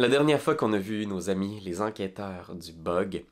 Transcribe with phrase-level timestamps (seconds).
[0.00, 3.24] La dernière fois qu'on a vu nos amis, les enquêteurs du bug,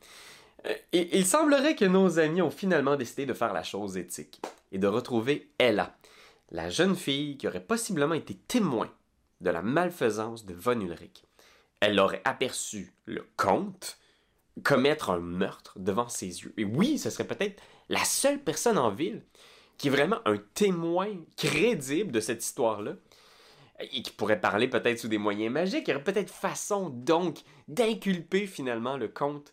[0.67, 4.41] euh, il, il semblerait que nos amis ont finalement décidé de faire la chose éthique
[4.73, 5.97] et de retrouver Ella,
[6.51, 8.91] la jeune fille qui aurait possiblement été témoin
[9.43, 11.23] de la malfaisance de Von Ulrich.
[11.79, 13.97] Elle aurait aperçu le comte
[14.65, 16.53] commettre un meurtre devant ses yeux.
[16.57, 19.23] Et oui, ce serait peut-être la seule personne en ville
[19.79, 22.95] qui est vraiment un témoin crédible de cette histoire-là
[23.81, 25.89] et qui pourrait parler peut-être sous des moyens magiques.
[25.89, 27.39] Il y aurait peut-être façon donc
[27.69, 29.53] d'inculper finalement le comte.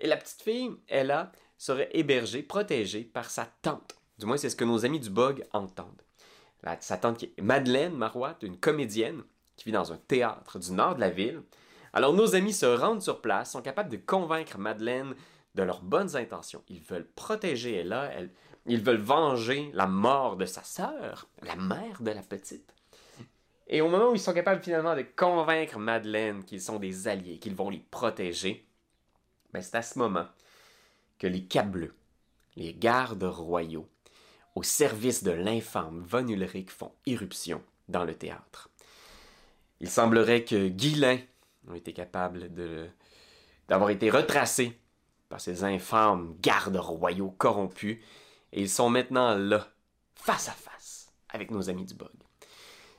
[0.00, 3.96] Et la petite fille, Ella, serait hébergée, protégée par sa tante.
[4.18, 6.02] Du moins, c'est ce que nos amis du bug entendent.
[6.80, 9.22] Sa tante est Madeleine Marois, une comédienne
[9.56, 11.42] qui vit dans un théâtre du nord de la ville.
[11.92, 15.14] Alors nos amis se rendent sur place, sont capables de convaincre Madeleine
[15.54, 16.62] de leurs bonnes intentions.
[16.68, 18.30] Ils veulent protéger Ella, elle,
[18.66, 22.74] ils veulent venger la mort de sa sœur, la mère de la petite.
[23.68, 27.38] Et au moment où ils sont capables finalement de convaincre Madeleine qu'ils sont des alliés,
[27.38, 28.66] qu'ils vont les protéger,
[29.52, 30.26] ben c'est à ce moment
[31.18, 31.94] que les Cableux,
[32.56, 33.88] les gardes royaux,
[34.54, 38.70] au service de l'infâme Von Ulrich font irruption dans le théâtre.
[39.80, 41.18] Il semblerait que Guilain
[41.68, 42.88] ont été capables de,
[43.68, 44.78] d'avoir été retracés
[45.28, 47.98] par ces infâmes gardes royaux corrompus,
[48.52, 49.68] et ils sont maintenant là,
[50.14, 52.08] face à face, avec nos amis du bug.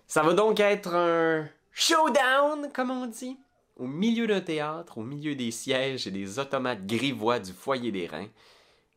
[0.10, 3.38] Ça va donc être un showdown, comme on dit,
[3.76, 8.08] au milieu d'un théâtre, au milieu des sièges et des automates grivois du foyer des
[8.08, 8.30] reins.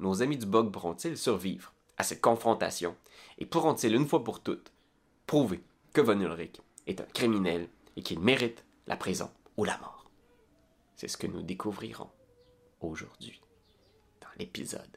[0.01, 2.97] Nos amis du bug pourront-ils survivre à cette confrontation?
[3.37, 4.73] Et pourront-ils une fois pour toutes
[5.27, 7.69] prouver que Von Ulrich est un criminel
[7.99, 10.11] et qu'il mérite la prison ou la mort?
[10.97, 12.09] C'est ce que nous découvrirons
[12.81, 13.43] aujourd'hui
[14.23, 14.97] dans l'épisode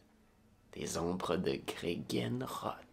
[0.71, 2.84] des ombres de Gregenroth.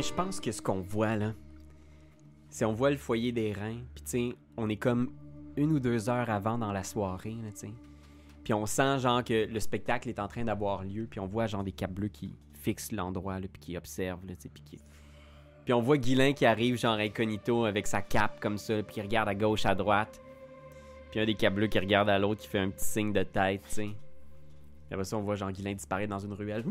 [0.00, 1.32] Je pense que ce qu'on voit là,
[2.50, 5.10] c'est on voit le foyer des reins, puis tu sais, on est comme
[5.56, 7.66] une ou deux heures avant dans la soirée, tu.
[8.44, 11.48] Puis on sent genre que le spectacle est en train d'avoir lieu, puis on voit
[11.48, 14.48] genre des capes bleus qui fixent l'endroit, puis qui observent, tu
[15.64, 19.02] puis on voit Guilain qui arrive genre incognito avec sa cape comme ça, puis qui
[19.02, 20.18] regarde à gauche, à droite.
[21.10, 23.22] Puis un des capes bleus qui regarde à l'autre, qui fait un petit signe de
[23.24, 23.90] tête, tu sais.
[24.90, 26.64] Après ça, on voit Jean Guilain disparaître dans une ruelle.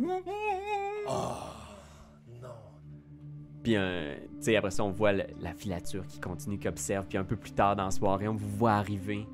[3.67, 3.79] Puis, tu
[4.39, 7.05] sais, après ça, on voit le- la filature qui continue, qui observe.
[7.05, 9.27] Puis un peu plus tard dans la soirée, on vous voit arriver.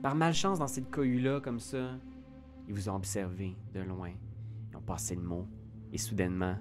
[0.00, 1.90] Par malchance, dans cette cohue-là, comme ça,
[2.68, 4.10] ils vous ont observé de loin.
[4.70, 5.44] Ils ont passé le mot.
[5.92, 6.54] Et soudainement,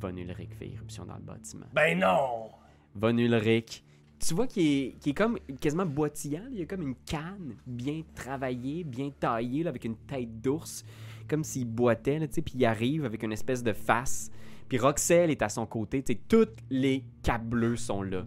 [0.00, 1.66] Von Ulrich fait irruption dans le bâtiment.
[1.74, 2.48] Ben non!
[2.94, 3.84] Von Ulrich,
[4.18, 6.46] tu vois qu'il est, est comme quasiment boitillant.
[6.52, 10.86] Il a comme une canne bien travaillée, bien taillée, là, avec une tête d'ours,
[11.28, 14.30] comme s'il boitait, tu sais, puis il arrive avec une espèce de face.
[14.68, 18.26] Puis Roxelle est à son côté, tu sais, toutes les capes bleus sont là.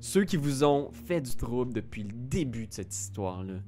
[0.00, 3.60] Ceux qui vous ont fait du trouble depuis le début de cette histoire-là.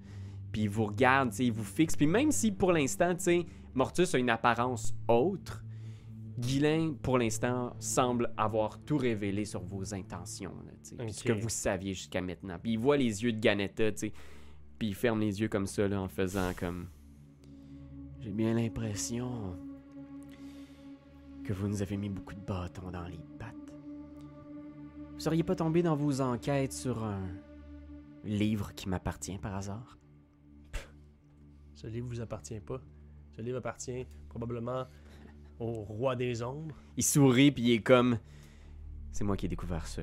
[0.52, 1.96] Puis ils vous regardent, tu sais, ils vous fixent.
[1.96, 5.64] Puis même si pour l'instant, tu sais, Mortus a une apparence autre,
[6.38, 11.24] Guilain, pour l'instant, semble avoir tout révélé sur vos intentions, là, tu sais, puis ce
[11.24, 12.58] que vous saviez jusqu'à maintenant.
[12.58, 14.12] Puis il voit les yeux de Ganetta, tu sais,
[14.78, 16.88] puis il ferme les yeux comme ça, là, en faisant comme...
[18.20, 19.56] J'ai bien l'impression
[21.44, 23.54] que vous nous avez mis beaucoup de bâtons dans les pattes.
[25.14, 27.28] Vous seriez pas tombé dans vos enquêtes sur un
[28.24, 29.98] livre qui m'appartient par hasard?
[31.74, 32.80] Ce livre vous appartient pas.
[33.36, 34.86] Ce livre appartient probablement
[35.58, 36.76] au roi des ombres.
[36.96, 38.18] Il sourit puis il est comme
[39.10, 40.00] c'est moi qui ai découvert ce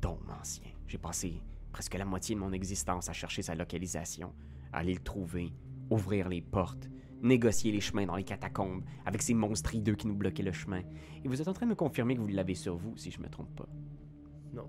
[0.00, 0.70] dôme ancien.
[0.86, 1.40] J'ai passé
[1.72, 4.32] presque la moitié de mon existence à chercher sa localisation,
[4.72, 5.52] à aller le trouver,
[5.90, 6.88] ouvrir les portes,
[7.22, 10.82] négocier les chemins dans les catacombes avec ces monstres hideux qui nous bloquaient le chemin.
[11.24, 13.20] Et vous êtes en train de me confirmer que vous l'avez sur vous, si je
[13.20, 13.68] me trompe pas.
[14.52, 14.68] Non.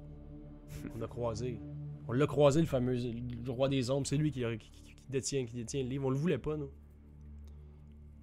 [0.95, 1.59] On l'a croisé.
[2.07, 4.07] On l'a croisé, le fameux le roi des ombres.
[4.07, 6.05] C'est lui qui, qui- qui- qui détient, qui détient le livre.
[6.07, 6.69] On le voulait pas, nous.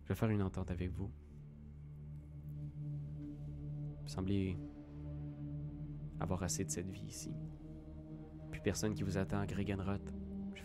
[0.05, 1.11] Je vais faire une entente avec vous.
[4.03, 4.57] Vous semblez
[6.21, 7.33] avoir assez de cette vie ici.
[8.51, 10.13] Plus personne qui vous attend à Gregenroth.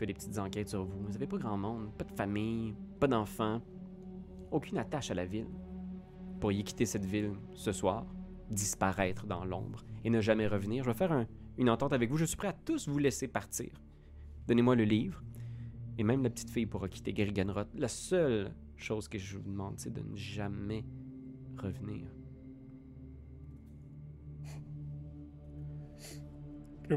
[0.01, 0.99] Je fais des petites enquêtes sur vous.
[1.05, 3.61] Vous avez pas grand monde, pas de famille, pas d'enfants,
[4.49, 5.45] aucune attache à la ville.
[5.45, 8.07] Vous pourriez quitter cette ville ce soir,
[8.49, 10.83] disparaître dans l'ombre et ne jamais revenir.
[10.83, 11.27] Je vais faire un-
[11.59, 12.17] une entente avec vous.
[12.17, 13.69] Je suis prêt à tous vous laisser partir.
[14.47, 15.21] Donnez-moi le livre.
[15.99, 17.69] Et même la petite fille pourra quitter Gregenroth.
[17.75, 20.83] La seule chose que je vous demande, c'est de ne jamais
[21.59, 22.07] revenir.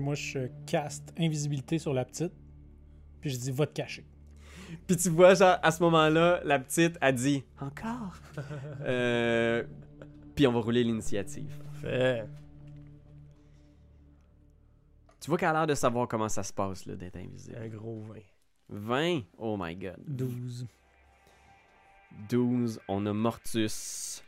[0.00, 2.32] moi, je caste invisibilité sur la petite.
[3.24, 4.04] Puis je dis, va te cacher.
[4.86, 8.12] Puis tu vois, genre, à ce moment-là, la petite a dit Encore?
[8.82, 9.64] Euh,
[10.36, 11.58] Puis on va rouler l'initiative.
[11.80, 12.28] Fait.
[15.22, 17.56] Tu vois qu'elle a l'air de savoir comment ça se passe, là, d'être invisible.
[17.58, 18.20] Un gros 20.
[18.68, 19.96] 20 Oh my god.
[20.06, 20.66] 12.
[22.28, 24.22] 12, on a Mortus.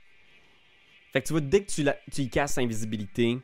[1.13, 3.43] Fait que tu vois, dès que tu, la, tu y casses invisibilité,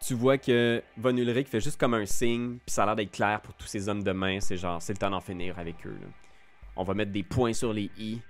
[0.00, 3.10] tu vois que Von Ulrich fait juste comme un signe, puis ça a l'air d'être
[3.10, 4.40] clair pour tous ces hommes de main.
[4.40, 5.96] C'est genre, c'est le temps d'en finir avec eux.
[6.00, 6.08] là.
[6.76, 8.20] On va mettre des points sur les i,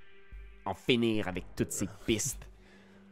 [0.64, 2.48] en finir avec toutes ces pistes.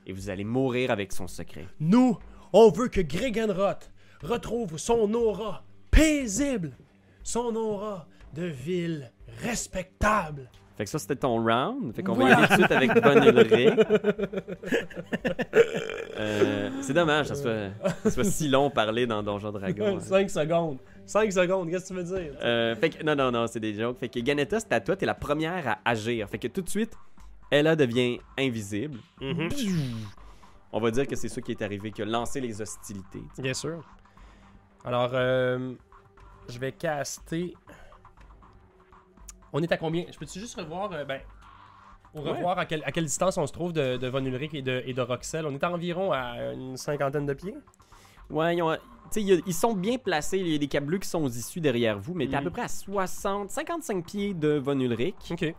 [0.06, 1.66] Et vous allez mourir avec son secret.
[1.80, 2.16] Nous,
[2.52, 3.90] on veut que Gregenroth
[4.22, 6.72] retrouve son aura paisible,
[7.22, 9.10] son aura de ville
[9.42, 10.50] respectable.
[10.76, 11.94] Fait que ça, c'était ton round.
[11.94, 13.74] Fait qu'on va y aller tout de suite avec Ulrich.
[16.18, 17.68] Euh, c'est dommage, ça soit,
[18.04, 19.96] ça soit si long parler dans Donjon Dragon.
[19.98, 20.00] hein.
[20.00, 20.78] 5 secondes.
[21.04, 22.32] 5 secondes, qu'est-ce que tu veux dire?
[22.42, 23.98] Euh, fait que, non, non, non, c'est des jokes.
[23.98, 26.26] Fait que Ganetta, c'est à toi, t'es la première à agir.
[26.30, 26.94] Fait que tout de suite,
[27.50, 28.98] Ella devient invisible.
[29.20, 29.50] Mhm.
[30.72, 33.22] On va dire que c'est ça qui est arrivé, qui a lancé les hostilités.
[33.38, 33.82] Bien sûr.
[34.86, 35.74] Alors, euh,
[36.48, 37.54] je vais caster.
[39.58, 40.04] On est à combien?
[40.12, 41.20] Je peux-tu juste revoir euh, Ben.
[42.14, 42.32] Pour Ouais.
[42.32, 44.82] revoir à, quelle- à quelle distance on se trouve de, de Von Ulrich et de,
[44.86, 45.44] et de Roxel?
[45.46, 47.54] On est environ à une cinquantaine de pieds?
[48.30, 48.78] Ouais, ils, ont- a-
[49.16, 50.38] ils sont bien placés.
[50.38, 52.40] Il y a des câbles bleus qui sont aux issues derrière vous, mais t'es à
[52.40, 52.44] Mhm.
[52.44, 55.14] peu près à 60, 55 pieds de Von Ulrich.
[55.30, 55.54] Ok.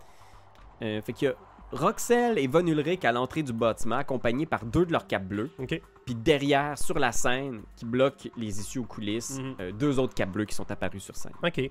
[0.84, 1.36] Euh, fait qu'il y a
[1.72, 5.52] Roxel et Von Ulrich à l'entrée du bâtiment, accompagnés par deux de leurs câbles bleus.
[5.60, 5.82] Ok.
[6.06, 9.56] Puis derrière, sur la scène, qui bloque les issues aux coulisses, Mhm.
[9.60, 11.34] euh, deux autres câbles bleus qui sont apparus sur scène.
[11.44, 11.70] Ok.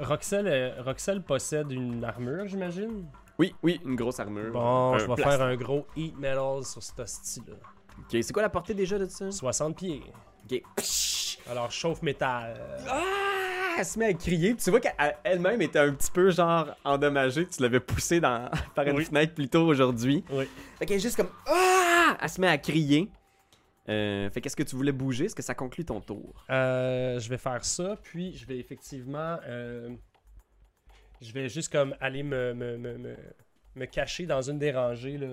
[0.00, 3.06] Roxel, euh, Roxel possède une armure, j'imagine?
[3.38, 4.52] Oui, oui, une grosse armure.
[4.52, 5.26] Bon, Un je vais plastique.
[5.26, 7.54] faire un gros Heat Metal sur ce style-là.
[8.00, 9.30] Ok, c'est quoi la portée déjà de ça?
[9.30, 10.02] 60 pieds.
[10.50, 10.62] Ok.
[11.50, 12.60] Alors, chauffe métal.
[12.88, 13.02] Ah!
[13.78, 14.56] Elle se met à crier.
[14.56, 17.46] Tu vois qu'elle-même était un petit peu genre endommagée.
[17.46, 18.50] Tu l'avais poussée dans...
[18.74, 19.04] par une Oui.
[19.04, 20.24] fenêtre plus tôt aujourd'hui.
[20.30, 20.48] Oui.
[20.78, 22.16] Fait qu'elle est juste comme Ah!
[22.20, 23.08] Elle se met à crier.
[23.88, 25.24] Euh, fait qu'est-ce que tu voulais bouger?
[25.26, 26.44] Est-ce que ça conclut ton tour?
[26.50, 29.38] Euh, je vais faire ça, puis je vais effectivement.
[29.46, 29.90] euh,
[31.20, 33.16] je vais juste comme aller me, me, me, me,
[33.74, 35.18] me cacher dans une des rangées.
[35.18, 35.26] Là.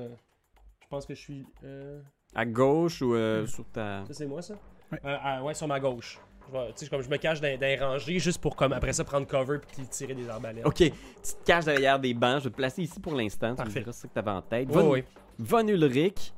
[0.81, 1.45] Je pense que je suis.
[1.63, 1.99] euh,
[2.33, 4.03] À gauche ou euh, sur ta.
[4.07, 4.55] Ça, c'est moi, ça?
[4.91, 4.99] Ouais.
[5.05, 6.19] Euh, ah, ouais, sur ma gauche.
[6.47, 8.71] Je, vais- tu sais, comme je me cache dans, dans les rangées juste pour comme
[8.73, 10.65] après ça prendre cover puis tirer des arbalètes.
[10.65, 12.39] Ok, tu te caches derrière des bancs.
[12.39, 13.55] Je vais te placer ici pour l'instant.
[13.55, 14.69] Tu me diras ce que t'avais en tête.
[14.71, 14.95] Von.
[15.39, 16.31] Von Ulrich,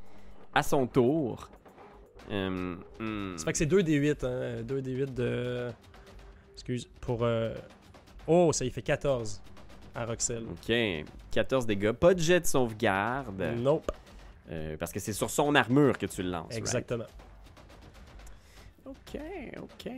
[0.54, 1.50] à son tour.
[2.32, 3.38] Euh, hmm.
[3.38, 4.62] Ça fait que c'est 2 des 8, hein.
[4.64, 5.70] 2 des 8 de.
[6.54, 6.88] Excuse.
[7.02, 7.24] Pour.
[7.24, 7.54] euh,
[8.28, 9.42] Oh, ça y fait 14
[9.96, 10.44] à Roxel.
[10.52, 10.74] Ok,
[11.32, 11.92] 14 dégâts.
[11.94, 13.42] Pas de jet de sauvegarde.
[13.58, 13.90] Nope.
[14.52, 16.48] euh, parce que c'est sur son armure que tu le lances.
[16.50, 16.58] right?
[16.58, 17.06] Exactement.
[18.86, 19.18] Ok,
[19.62, 19.92] ok.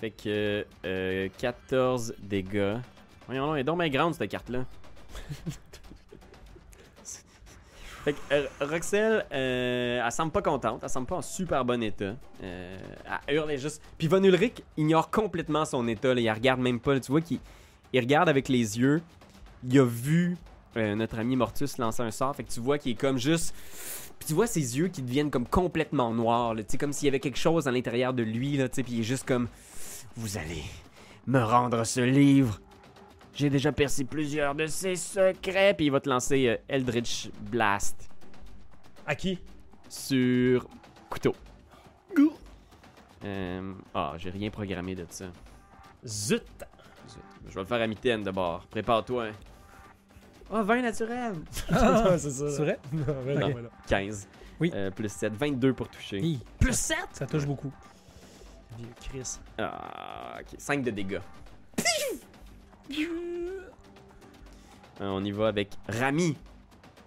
[0.00, 2.76] Fait que euh, 14 dégâts.
[3.26, 4.64] Voyons, non, elle est donc bien grande cette carte-là.
[8.04, 11.82] fait que euh, Roxelle, euh, elle semble pas contente, elle semble pas en super bon
[11.82, 12.14] état.
[12.42, 12.78] Euh,
[13.26, 13.82] elle juste.
[13.96, 17.00] Puis Von Ulrich ignore complètement son état, là, il regarde même pas.
[17.00, 17.38] Tu vois qu'il
[17.94, 19.00] il regarde avec les yeux.
[19.66, 20.36] Il a vu
[20.76, 22.36] euh, notre ami Mortus lancer un sort.
[22.36, 23.54] Fait que tu vois qu'il est comme juste.
[24.18, 27.38] Puis tu vois ses yeux qui deviennent comme complètement noirs, comme s'il y avait quelque
[27.38, 29.48] chose à l'intérieur de lui, là, puis il est juste comme
[30.16, 30.62] Vous allez
[31.26, 32.60] me rendre ce livre.
[33.34, 38.08] J'ai déjà percé plusieurs de ses secrets, puis il va te lancer euh, Eldritch Blast
[39.06, 39.40] À qui?
[39.88, 40.68] Sur
[41.10, 41.34] couteau.
[43.24, 45.24] Euh, Ah, j'ai rien programmé de ça.
[46.06, 46.42] Zut
[47.08, 47.18] Zut.
[47.48, 48.66] Je vais le faire à mitaine d'abord.
[48.66, 49.28] Prépare-toi.
[50.52, 51.32] Ah, 20 naturel.
[51.70, 52.50] Ouais, c'est ça.
[52.50, 52.78] C'est vrai?
[52.92, 53.54] Non, ouais, non, Ok.
[53.56, 53.68] ouais, non.
[53.88, 54.28] 15.
[54.60, 54.70] Oui.
[54.74, 55.32] Euh, plus 7.
[55.34, 56.18] 22 pour toucher.
[56.20, 57.72] Hi, Plus 7 ça touche beaucoup.
[58.78, 59.38] Vieux Chris.
[59.58, 60.54] Ah, ok.
[60.58, 61.20] 5 de dégâts.
[62.90, 63.60] Euh,
[65.00, 66.36] on y va avec Rami,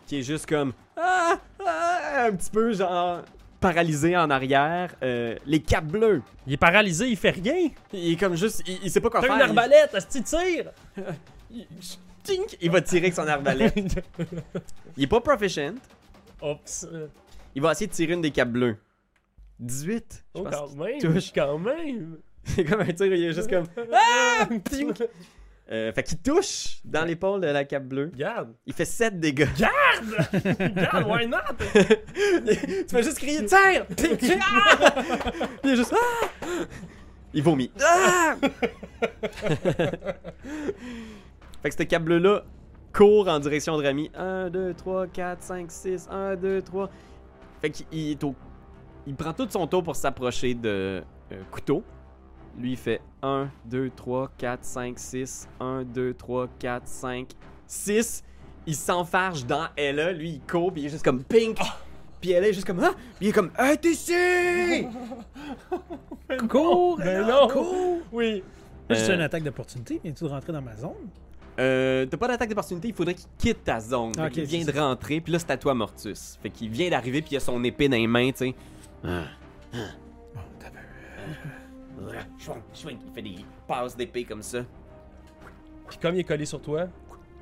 [0.06, 3.22] qui est juste comme ah, ah, un petit peu genre
[3.60, 4.94] paralysé en arrière.
[5.04, 7.70] Euh, les capes bleus, Il est paralysé, il fait rien.
[7.94, 9.36] il est comme juste, il, il sait pas quoi T'as faire.
[9.38, 10.72] une arbalète, est-ce que tu tires
[11.52, 11.68] Il, il-
[12.24, 13.74] tink, il va tirer avec son arbalète.
[14.98, 15.76] il est pas proficient.
[16.42, 16.88] Oups.
[17.56, 18.78] Il va essayer de tirer une des capes bleus.
[19.60, 20.24] 18.
[20.36, 21.00] je Oh, pense quand même.
[21.00, 21.32] touche.
[21.34, 22.18] Quand même.
[22.44, 23.66] C'est comme un tir, il est juste comme.
[23.94, 24.48] Ah!
[25.70, 28.10] Euh, fait qu'il touche dans l'épaule de la cape bleue.
[28.16, 28.54] Garde.
[28.66, 29.48] Il fait 7 dégâts.
[30.76, 31.40] Garde, why not?
[31.60, 33.86] tu fais juste crier tire!
[34.42, 35.04] Ah!
[35.64, 35.94] Il est juste.
[35.94, 36.28] Ah!
[37.34, 37.70] Il vomit.
[37.82, 38.36] Ah!
[41.62, 42.44] fait que cette cape bleue-là
[42.94, 44.10] court en direction de Rami.
[44.16, 46.08] 1, 2, 3, 4, 5, 6.
[46.10, 46.90] 1, 2, 3.
[47.62, 48.36] Fait qu'il est au-
[49.06, 51.84] Il prend tout son tour pour s'approcher de euh, couteau.
[52.58, 55.48] Lui, il fait 1, 2, 3, 4, 5, 6.
[55.60, 57.28] 1, 2, 3, 4, 5,
[57.68, 58.24] 6.
[58.66, 60.12] Il s'enfarge dans Ella.
[60.12, 61.58] Lui, il court, puis il est juste comme pink.
[62.20, 62.94] Puis elle est juste comme ah!
[63.18, 64.12] Puis il est comme Hey, t'es ici!
[66.50, 67.00] Cours!
[67.02, 67.48] Ella, non.
[67.48, 68.00] cours!
[68.12, 68.44] Oui.
[68.90, 70.00] Là, j'ai Euh, une attaque d'opportunité.
[70.04, 70.92] Viens-tu de rentrer dans ma zone?
[71.60, 74.12] Euh, t'as pas d'attaque d'opportunité, il faudrait qu'il quitte ta zone.
[74.32, 76.38] Qu'il vient c'est de rentrer, puis là c'est à toi Mortus.
[76.42, 78.56] Fait qu'il vient d'arriver, puis il a son épée dans les mains, tu sais.
[79.04, 79.24] Ah,
[79.74, 79.78] ah,
[82.38, 84.60] chouing, chouing, Il fait des passes d'épée comme ça.
[85.90, 86.88] Puis comme il est collé sur toi,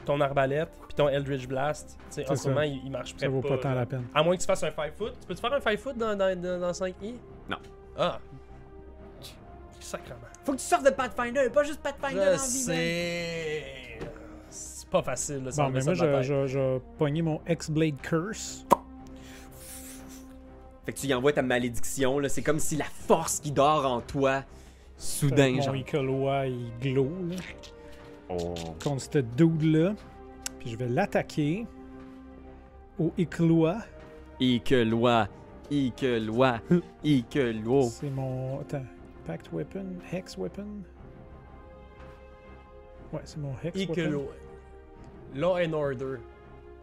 [0.05, 2.49] ton arbalète, puis ton Eldritch Blast, tu sais, en ce ça.
[2.49, 4.05] moment, il, il marche Ça presque vaut pas tant la peine.
[4.13, 5.13] À moins que tu fasses un 5 foot.
[5.19, 7.15] Tu peux-tu faire un 5 foot dans, dans, dans, dans 5i
[7.49, 7.57] Non.
[7.97, 8.19] Ah.
[9.79, 10.19] Sacrement.
[10.43, 13.63] Faut que tu sortes de Pathfinder, pas juste Pathfinder Je sais.
[14.49, 17.99] C'est pas facile, là, Bon, mais moi, ça je je- je vais pogner mon X-Blade
[18.01, 18.65] Curse.
[20.85, 22.29] Fait que tu y envoies ta malédiction, là.
[22.29, 24.43] C'est comme si la force qui dort en toi,
[24.97, 25.75] soudain, Mon genre.
[25.75, 27.35] Icoloa, il glow, là,
[28.29, 28.53] Oh.
[28.83, 29.93] contre ce dude-là.
[30.59, 31.65] Puis je vais l'attaquer
[32.99, 33.77] au loi,
[34.35, 34.75] et que
[36.15, 36.59] loi.
[37.89, 38.59] C'est mon.
[38.61, 38.85] Attends.
[39.25, 39.85] Pact Weapon?
[40.11, 40.67] Hex Weapon?
[43.11, 43.93] Ouais, c'est mon Hex Weapon.
[43.93, 44.31] Ikelo.
[45.35, 46.19] Law and order.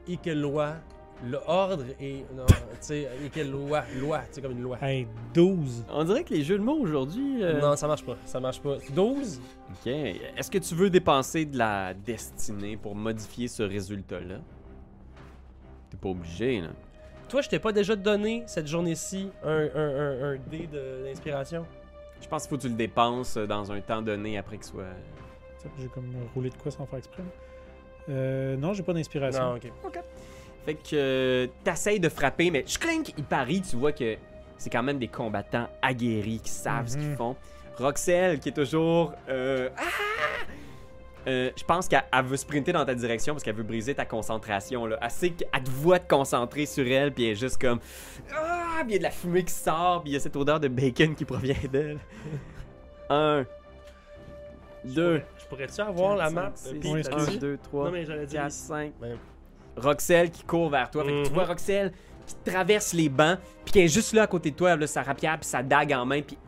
[0.08, 0.76] Ikeloa.
[1.24, 2.24] Le ordre et.
[2.34, 3.84] Non, tu sais, Ikeloa.
[4.00, 4.76] Loi, tu sais, comme une loi.
[4.82, 5.84] Hey, 12.
[5.90, 7.42] On dirait que les jeux de mots aujourd'hui.
[7.44, 8.16] euh, Non, ça marche pas.
[8.24, 8.76] Ça marche pas.
[8.92, 9.86] 12 Ok.
[9.86, 14.36] Est-ce que tu veux dépenser de la destinée pour modifier ce résultat-là?
[15.90, 16.68] T'es pas obligé, là.
[17.28, 21.64] Toi, je t'ai pas déjà donné cette journée-ci un, un, un, un dé de- d'inspiration?
[22.20, 24.84] Je pense qu'il faut que tu le dépenses dans un temps donné après qu'il soit.
[25.78, 27.22] J'ai comme roulé de quoi sans faire exprès.
[28.08, 29.42] Euh, non, j'ai pas d'inspiration.
[29.52, 29.70] Non, ok.
[30.64, 34.16] Fait que euh, t'essayes de frapper, mais clink, il parie, tu vois que
[34.58, 37.16] c'est quand même des combattants aguerris qui savent ce qu'ils Mhm.
[37.16, 37.36] font.
[37.78, 39.12] Roxelle, qui est toujours.
[39.28, 39.82] euh, ah!
[41.28, 44.04] Euh, je pense qu'elle elle veut sprinter dans ta direction parce qu'elle veut briser ta
[44.04, 44.86] concentration.
[44.86, 44.98] Là.
[45.00, 47.78] Elle sait qu'elle te voit te concentrer sur elle, puis elle est juste comme.
[48.34, 48.80] Ah!
[48.82, 50.58] Puis il y a de la fumée qui sort, puis il y a cette odeur
[50.60, 51.98] de bacon qui provient d'elle.
[53.10, 53.44] Un.
[54.84, 55.22] Deux.
[55.38, 56.50] Je pourrais-tu avoir la map?
[56.54, 57.08] six, euh, Oui, Pete, excuse.
[57.16, 57.36] là-dessus?
[57.36, 57.84] un, deux, trois.
[57.86, 58.40] Non, mais j'allais dire.
[58.42, 58.66] 4, ici.
[58.66, 58.92] 5.
[59.76, 61.04] Roxelle qui court vers toi.
[61.04, 61.34] Fait que tu Mhm.
[61.34, 61.92] vois Roxelle
[62.26, 64.86] qui traverse les bancs, puis qui est juste là à côté de toi, elle a
[64.86, 66.38] sa rapière, puis sa dague en main, puis.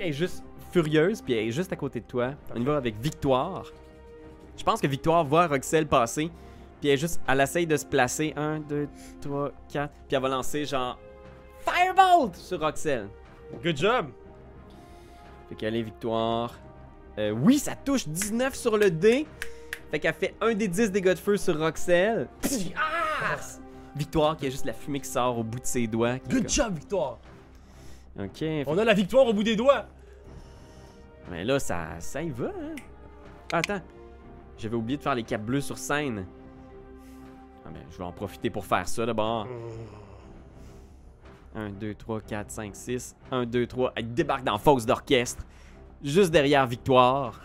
[0.00, 2.32] Elle est juste furieuse, puis elle est juste à côté de toi.
[2.54, 3.64] On y va avec Victoire.
[4.56, 6.30] Je pense que Victoire voit Roxelle passer,
[6.80, 7.20] puis elle est juste.
[7.28, 8.32] Elle essaye de se placer.
[8.36, 8.88] 1, 2,
[9.20, 9.92] 3, 4.
[10.08, 10.98] Puis elle va lancer genre.
[11.60, 13.08] Firebolt sur Roxelle.
[13.62, 14.06] Good job!
[15.48, 16.54] Fait qu'elle est Victoire.
[17.18, 19.26] Euh, oui, ça touche 19 sur le dé.
[19.92, 22.26] Fait qu'elle fait un des 10 dégâts de feu sur Roxelle.
[22.40, 23.36] Psi, ah!
[23.94, 26.16] Victoire qui a juste la fumée qui sort au bout de ses doigts.
[26.30, 27.18] Good job, victoire!
[28.18, 28.38] Ok.
[28.38, 29.84] fait- On a la victoire au bout des doigts!
[31.30, 32.74] Mais là, ça, ça y va, hein?
[33.52, 33.80] Ah, attends.
[34.56, 36.24] J'avais oublié de faire les capes bleues sur scène.
[37.66, 39.46] Ah, ben, je vais en profiter pour faire ça d'abord.
[41.54, 43.14] 1, 2, 3, 4, 5, 6.
[43.30, 43.92] 1, 2, 3.
[43.96, 45.44] Elle débarque dans Fosse d'orchestre.
[46.02, 47.40] Juste derrière Victoire.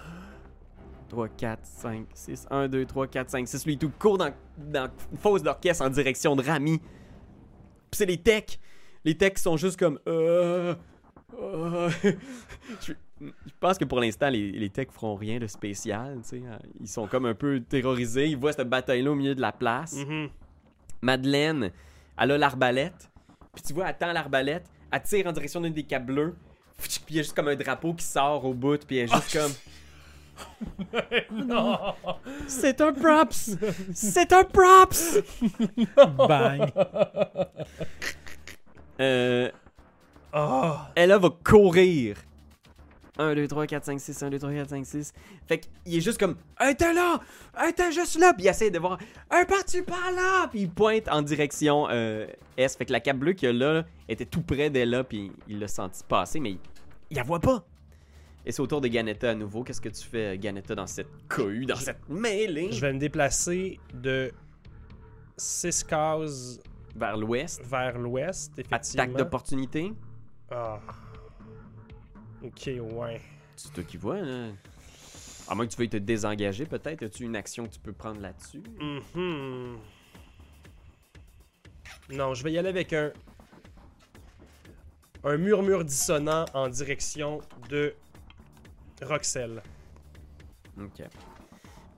[1.07, 2.47] 3, 4, 5, 6.
[2.49, 3.65] 1, 2, 3, 4, 5, 6.
[3.65, 6.79] Lui, tout court dans, dans Fosse d'orchestre en direction de Rami.
[6.79, 8.59] Puis c'est les techs.
[9.05, 9.99] Les techs sont juste comme.
[10.07, 10.75] Euh,
[11.39, 11.89] euh.
[12.81, 12.93] je,
[13.59, 16.19] pense que pour l'instant, les, les techs feront rien de spécial.
[16.23, 16.41] sais.
[16.79, 18.27] Ils sont comme un peu terrorisés.
[18.27, 19.93] Ils voient cette bataille-là au milieu de la place.
[19.93, 20.29] Mhm.
[21.01, 21.71] Madeleine,
[22.19, 23.09] elle a l'arbalète.
[23.53, 24.65] Puis tu vois, elle tend l'arbalète.
[24.91, 26.35] Elle tire en direction d'une des capes bleues.
[26.77, 28.85] Puis il y a juste comme un drapeau qui sort au bout.
[28.85, 29.51] Puis elle est juste comme.
[31.31, 31.77] non!
[32.47, 33.51] C'est un props!
[33.93, 35.19] C'est un props!
[36.17, 36.71] Bang.
[38.99, 39.49] Euh,
[40.33, 40.91] Ah!
[40.95, 42.17] elle là, va courir.
[43.19, 45.13] 1, 2, 3, 4, 5, 6, 1, 2, 3, 4, 5, 6.
[45.47, 47.19] Fait qu'il est juste comme Un t'es là!
[47.55, 48.33] Un t'es juste là!
[48.33, 48.99] Puis il essaie de voir
[49.31, 50.47] Un par-tu par là!
[50.49, 52.27] Puis il pointe en direction euh,
[52.57, 52.75] S.
[52.75, 55.03] Fait que la cape bleue qu'il y a là, là, était tout près d'elle là.
[55.03, 56.59] Puis il l'a senti passer, mais il,
[57.09, 57.63] il la voit pas.
[58.45, 59.63] Et c'est au tour de Ganetta à nouveau.
[59.63, 62.71] Qu'est-ce que tu fais, Ganetta, dans cette cohue, dans cette mêlée?
[62.71, 64.31] Je vais me déplacer de
[65.35, 66.59] 6 cases
[66.95, 67.61] vers l'ouest?
[67.65, 69.03] vers l'ouest, effectivement.
[69.03, 69.91] Attaque d'opportunité?
[70.49, 70.79] Ah.
[72.41, 73.21] Ok, ouais.
[73.55, 74.49] C'est toi qui vois, là.
[75.49, 77.03] À moins que tu veuilles te désengager, peut-être.
[77.03, 78.61] As-tu une action que tu peux prendre là-dessus?
[78.79, 79.77] Mhm.
[82.11, 83.11] Non, je vais y aller avec un.
[85.23, 87.93] Un murmure dissonant en direction de
[89.03, 89.61] Roxelle.
[90.79, 91.03] Ok.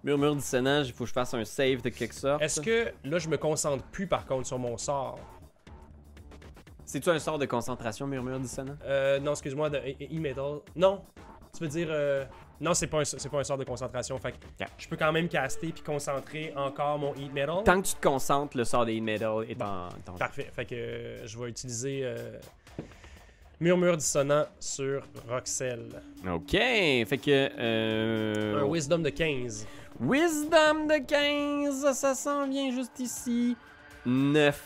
[0.03, 2.41] Murmure dissonant, il faut que je fasse un save de quelque sorte.
[2.41, 5.19] Est-ce que là, je me concentre plus par contre sur mon sort?
[6.85, 8.75] C'est-tu un sort de concentration, murmure dissonant?
[8.85, 10.59] Euh, non, excuse-moi, de e- e-metal.
[10.75, 11.03] Non,
[11.53, 11.87] tu veux dire.
[11.91, 12.25] euh,
[12.61, 14.17] Non, c'est pas, un, c'est pas un sort de concentration.
[14.17, 14.37] Fait que
[14.77, 17.63] je peux quand même caster puis concentrer encore mon heat metal.
[17.63, 20.49] Tant que tu te concentres, le sort des metal est en, est en- Parfait.
[20.51, 22.37] Fait que euh, je vais utiliser euh,
[23.59, 25.89] murmure dissonant sur Roxel.
[26.27, 27.49] Ok, fait que.
[27.59, 28.61] Euh...
[28.61, 29.67] Un wisdom de 15.
[29.99, 33.55] Wisdom de 15, ça s'en vient juste ici.
[34.05, 34.61] 9.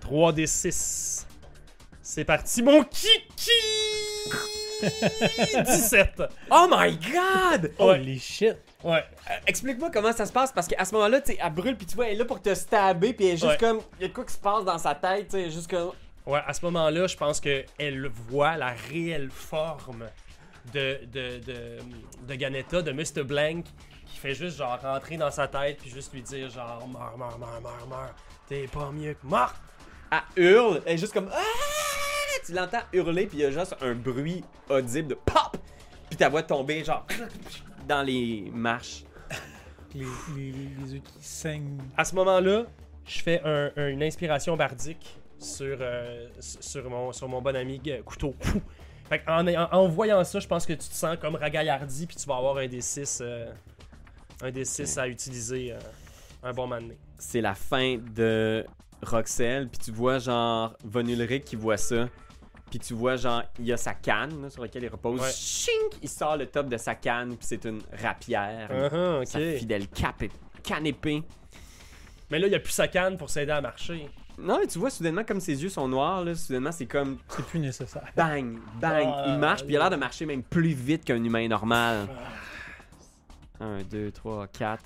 [0.00, 1.26] 3 des 6.
[2.00, 3.50] C'est parti, mon kiki!
[4.82, 6.22] 17.
[6.50, 7.70] Oh my god!
[7.78, 8.56] Holy shit!
[8.82, 9.04] Ouais.
[9.30, 11.86] Euh, Explique-moi comment ça se passe parce qu'à ce moment-là, tu sais, elle brûle puis
[11.86, 13.56] tu vois, elle est là pour te stabber puis elle est juste Ouais.
[13.58, 13.80] comme.
[14.00, 15.92] Il y a de quoi qui se passe dans sa tête, tu sais, juste comme.
[16.26, 20.06] Ouais, à ce moment-là, je pense qu'elle voit la réelle forme
[20.72, 21.78] de, de, de,
[22.28, 23.24] de Ganetta, de Mr.
[23.24, 23.64] Blank,
[24.06, 27.38] qui fait juste genre rentrer dans sa tête puis juste lui dire genre meurs, meurs,
[27.38, 28.14] meurs, meurs, meurs.
[28.48, 29.54] T'es pas mieux que mort.
[30.36, 31.28] Elle hurle, elle est juste comme.
[31.32, 31.40] Ah!
[32.46, 35.56] Tu l'entends hurler puis il y a juste un bruit audible de pop!
[36.08, 37.06] Puis ta voix tomber genre
[37.88, 39.04] dans les marches.
[39.94, 40.04] Les,
[40.36, 41.78] les, les yeux qui saignent.
[41.96, 42.64] À ce moment-là,
[43.06, 47.80] je fais un- un- une inspiration bardique sur, euh, sur, mon, sur mon bon ami
[47.88, 48.34] euh, Couteau.
[49.08, 52.16] Fait en, en, en voyant ça, je pense que tu te sens comme ragaillardi puis
[52.16, 53.22] tu vas avoir un des 6
[54.42, 55.78] un des 6 à utiliser euh,
[56.42, 56.96] un bon moment donné.
[57.18, 58.64] c'est la fin de
[59.02, 62.08] Roxelle, puis tu vois genre Von Ulrich qui voit ça,
[62.70, 65.30] puis tu vois genre il y a sa canne là, sur laquelle il repose, Ouais.
[65.32, 65.92] Chink!
[66.02, 69.56] il sort le top de sa canne, puis c'est une rapière, Uh-huh, sa ok.
[69.58, 70.22] fidèle cap
[70.62, 71.22] canne épée.
[72.30, 74.08] Mais là, il n'y a plus sa canne pour s'aider à marcher.
[74.42, 77.44] Non, mais tu vois soudainement comme ses yeux sont noirs là, soudainement c'est comme C'est
[77.46, 78.02] plus nécessaire.
[78.16, 81.22] bang bang, Ah, il marche puis il a l'air de marcher même plus vite qu'un
[81.22, 82.08] humain normal.
[83.60, 84.82] 1 2 3 4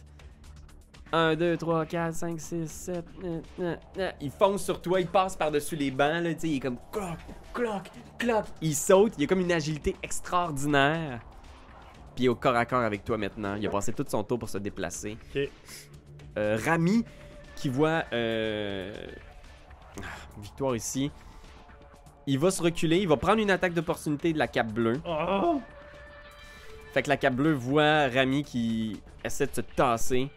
[1.12, 3.04] 1, 2, 3, 4, 5, 6, 7.
[4.20, 6.78] Il fonce sur toi, il passe par-dessus les bancs, là, tu sais, il est comme
[6.92, 7.16] cloc,
[7.54, 8.44] cloc, cloc.
[8.60, 11.20] Il saute, il a comme une agilité extraordinaire.
[12.16, 13.54] Puis il est au corps à corps avec toi maintenant.
[13.54, 15.16] Il a passé tout son tour pour se déplacer.
[15.34, 15.48] Ok.
[16.38, 17.04] Euh, Rami,
[17.54, 18.92] qui voit euh,
[20.38, 21.10] Victoire ici,
[22.26, 25.00] il va se reculer, il va prendre une attaque d'opportunité de la cape bleue.
[25.06, 25.60] Oh!
[26.92, 30.28] Fait que la cape bleue voit Rami qui essaie de se tasser.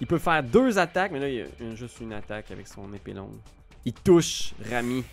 [0.00, 2.68] Il peut faire deux attaques, mais là, il y a une- juste une attaque avec
[2.68, 3.38] son épée longue.
[3.84, 5.04] Il touche Rami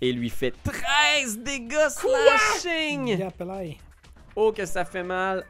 [0.00, 3.18] et lui fait 13 dégâts slashing!
[4.36, 5.44] Oh, que ça fait mal!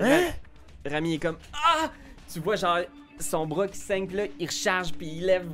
[0.00, 0.32] Ra-
[0.88, 1.90] Rami est comme Ah!
[2.32, 2.78] Tu vois, genre,
[3.18, 5.48] son bras qui saigne, là, il recharge, puis il lève.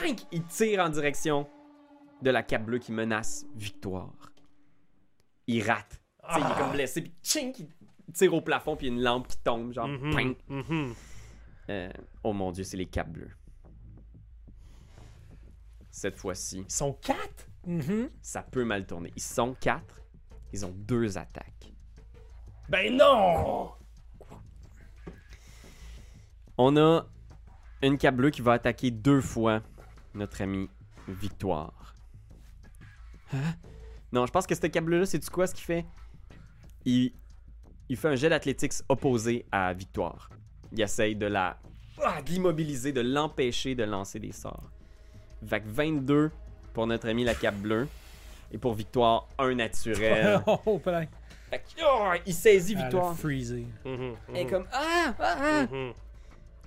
[0.00, 0.18] Bang!
[0.32, 1.48] Il tire en direction
[2.22, 4.12] de la cape bleue qui menace Victoire.
[5.46, 6.00] Il rate.
[6.36, 7.68] Il est comme blessé, puis chink, il
[8.14, 10.34] tire au plafond, puis une lampe qui tombe, genre, Mhm, ping.
[10.48, 10.94] mhm.
[11.70, 11.90] Euh,
[12.22, 13.30] oh mon dieu, c'est les capes bleues.
[15.90, 17.48] Cette fois-ci, Ils sont quatre?
[17.66, 18.10] Mhm.
[18.22, 19.12] ça peut mal tourner.
[19.16, 20.00] Ils sont quatre,
[20.52, 21.72] ils ont deux attaques.
[22.68, 23.72] Ben non!
[26.56, 27.06] On a
[27.82, 29.62] une cape bleue qui va attaquer deux fois
[30.14, 30.68] notre ami
[31.06, 31.94] Victoire.
[33.32, 33.54] Hein?
[34.12, 35.84] Non, je pense que cette cape bleue-là, c'est du quoi ce qu'il fait?
[36.84, 37.12] Il,
[37.88, 40.30] il fait un jet d'athlétiques opposé à Victoire.
[40.72, 41.58] Il essaye de la
[42.02, 44.70] ah, de l'immobiliser, de l'empêcher de lancer des sorts.
[45.48, 46.30] Que 22
[46.72, 47.86] pour notre ami la cape bleue.
[48.52, 50.40] Et pour Victoire, un naturel.
[50.66, 51.06] oh, plein.
[51.50, 53.16] Fait que, oh, il saisit Victoire.
[53.16, 53.66] freezé.
[53.84, 55.14] Mhm, Elle est mhm, comme Ah!
[55.18, 55.66] ah, ah.
[55.70, 55.92] mhm.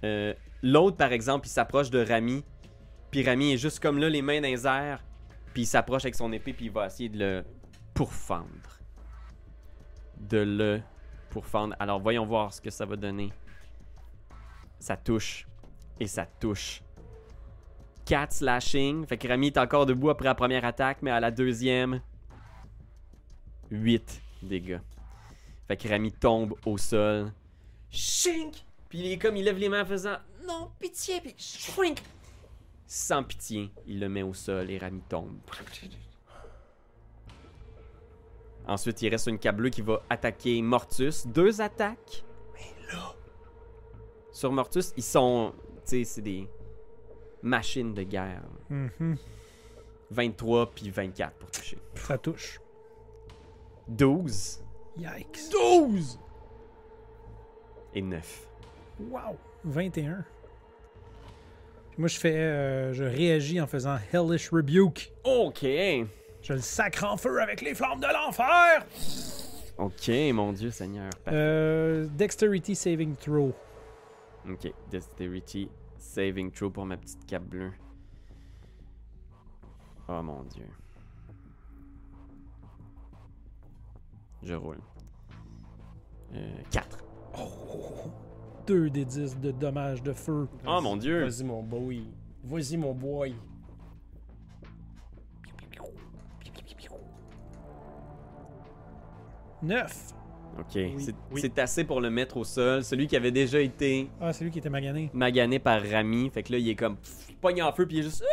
[0.04, 0.34] Euh,
[0.64, 2.44] L'autre, par exemple, il s'approche de Rami.
[3.12, 5.04] Puis Rami est juste comme là, les mains dans les airs.
[5.54, 7.46] Puis il s'approche avec son épée, puis il va essayer de le
[7.94, 8.80] pourfendre.
[10.20, 10.82] De le
[11.30, 11.76] pourfendre.
[11.80, 13.32] Alors, voyons voir ce que ça va donner.
[14.80, 15.48] Ça touche.
[16.00, 16.82] Et ça touche.
[18.06, 19.06] 4 slashing.
[19.06, 22.02] Fait que Rami est encore debout après la première attaque, mais à la deuxième,
[23.72, 24.80] 8 dégâts.
[25.68, 27.34] Fait que tombe au sol.
[27.90, 28.66] Shink!
[28.90, 30.18] Puis il est comme il lève les mains en faisant
[30.48, 32.00] Non, pitié, puis shrink!
[32.88, 35.38] Sans pitié, il le met au sol et Rami tombe.
[38.66, 41.28] Ensuite, il reste une cape bleue qui va attaquer Mortus.
[41.28, 42.24] Deux attaques.
[42.54, 43.14] Mais là.
[44.32, 45.54] Sur Mortus, ils sont.
[45.86, 46.50] Tu sais, c'est des
[47.42, 48.44] machines de guerre.
[48.70, 49.18] Mhm.
[50.12, 51.78] 23 puis 24 pour toucher.
[51.96, 52.62] Ça touche.
[53.90, 54.64] 12
[54.98, 55.52] Yikes.
[55.52, 56.20] 12!
[57.94, 58.48] et 9.
[59.00, 59.38] Wow.
[59.64, 60.24] 21.
[61.98, 62.36] Moi, je fais.
[62.36, 65.12] euh, je réagis en faisant Hellish Rebuke.
[65.24, 65.62] Ok.
[65.64, 68.86] Je le sacre en feu avec les flammes de l'enfer.
[69.78, 71.10] Ok, mon Dieu Seigneur.
[71.28, 73.54] Euh, dexterity Saving Throw.
[74.50, 77.72] Ok, Dexterity Saving Throw pour ma petite cape bleue.
[80.08, 80.66] Oh mon dieu.
[84.44, 84.80] Je roule.
[86.34, 87.04] Euh, 4.
[88.68, 90.48] 2 des 10 de dommages de feu.
[90.68, 91.24] Oh mon dieu.
[91.24, 92.04] Vas-y, mon boy.
[92.44, 93.34] Vas-y, mon boy.
[99.62, 100.14] Neuf.
[100.60, 101.52] Ok, Oui, c'est oui.
[101.58, 102.84] assez pour le mettre au sol.
[102.84, 105.10] Celui qui avait déjà été Ah, c'est lui qui était magané.
[105.14, 106.30] magané par Rami.
[106.32, 108.24] Fait que là, il est comme pff, pogne en feu, puis il est juste.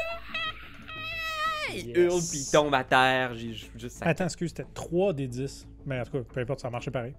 [1.77, 1.97] Il Yes.
[1.97, 3.35] hurle, puis il tombe à terre.
[3.35, 3.99] J'ai ju- juste.
[4.01, 5.67] Attends, excuse, c'était 3 des 10.
[5.85, 7.15] Mais en tout cas, peu importe, ça a marché pareil.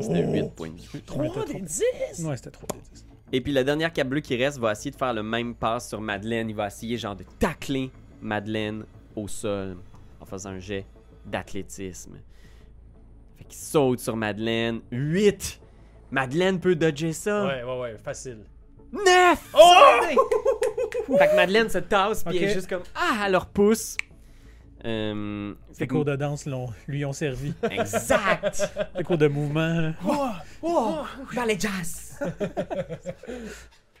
[0.00, 0.88] C'était 8 points de vie.
[0.92, 1.44] Je mettais 3 trop.
[1.44, 1.82] des 10!
[2.24, 3.06] Ouais, c'était 3 des 10.
[3.32, 5.88] Et puis la dernière cap bleue qui reste va essayer de faire le même pass
[5.88, 6.48] sur Madeleine.
[6.50, 7.90] Il va essayer genre de tacler
[8.20, 8.84] Madeleine
[9.16, 9.78] au sol
[10.20, 10.86] en faisant un jet
[11.26, 12.18] d'athlétisme.
[13.36, 14.80] Fait qu'il saute sur Madeleine.
[14.90, 15.60] 8!
[16.10, 17.46] Madeleine peut dodger ça.
[17.46, 18.40] Ouais, ouais, ouais, facile.
[18.92, 19.50] 9!
[19.54, 21.16] Oh!
[21.18, 23.96] fait que Madeleine se tasse puis elle est juste comme Ah, elle leur pousse.
[24.84, 27.52] Euh, Ses cours de danse l'ont- lui ont servi.
[27.70, 28.72] Exact!
[28.96, 29.80] Les cours de mouvement.
[29.80, 29.92] là.
[30.62, 30.98] oh!
[31.34, 32.18] Ballet jazz!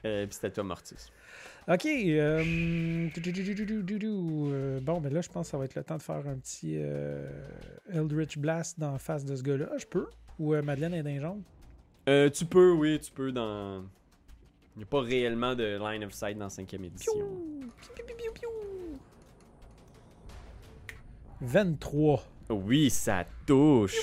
[0.04, 0.96] euh, puis c'était toi, Mortis.
[1.68, 1.86] Ok.
[1.86, 3.08] euh,
[4.80, 6.74] bon, ben là, je pense que ça va être le temps de faire un petit
[6.76, 7.28] euh,
[7.92, 9.68] Eldritch Blast dans la face de ce gars-là.
[9.78, 10.08] Je peux
[10.40, 11.42] Ou euh, Madeleine est d'un jaune
[12.08, 13.84] Euh, tu peux, oui, tu peux dans.
[14.74, 17.12] Il n'y a pas réellement de line of sight dans 5ème édition.
[21.42, 22.24] 23.
[22.50, 23.96] Oui, ça touche.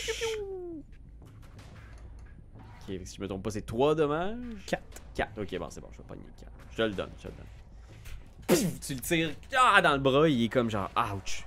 [2.87, 4.83] Ok, si je me trompe pas, c'est 3 dommages 4.
[5.15, 5.41] 4.
[5.41, 6.51] Ok, bon, c'est bon, je vais pogner 4.
[6.71, 7.45] Je te le donne, je te le donne.
[8.47, 11.45] Pouf, tu le tires ah, dans le bras, il est comme genre ouch.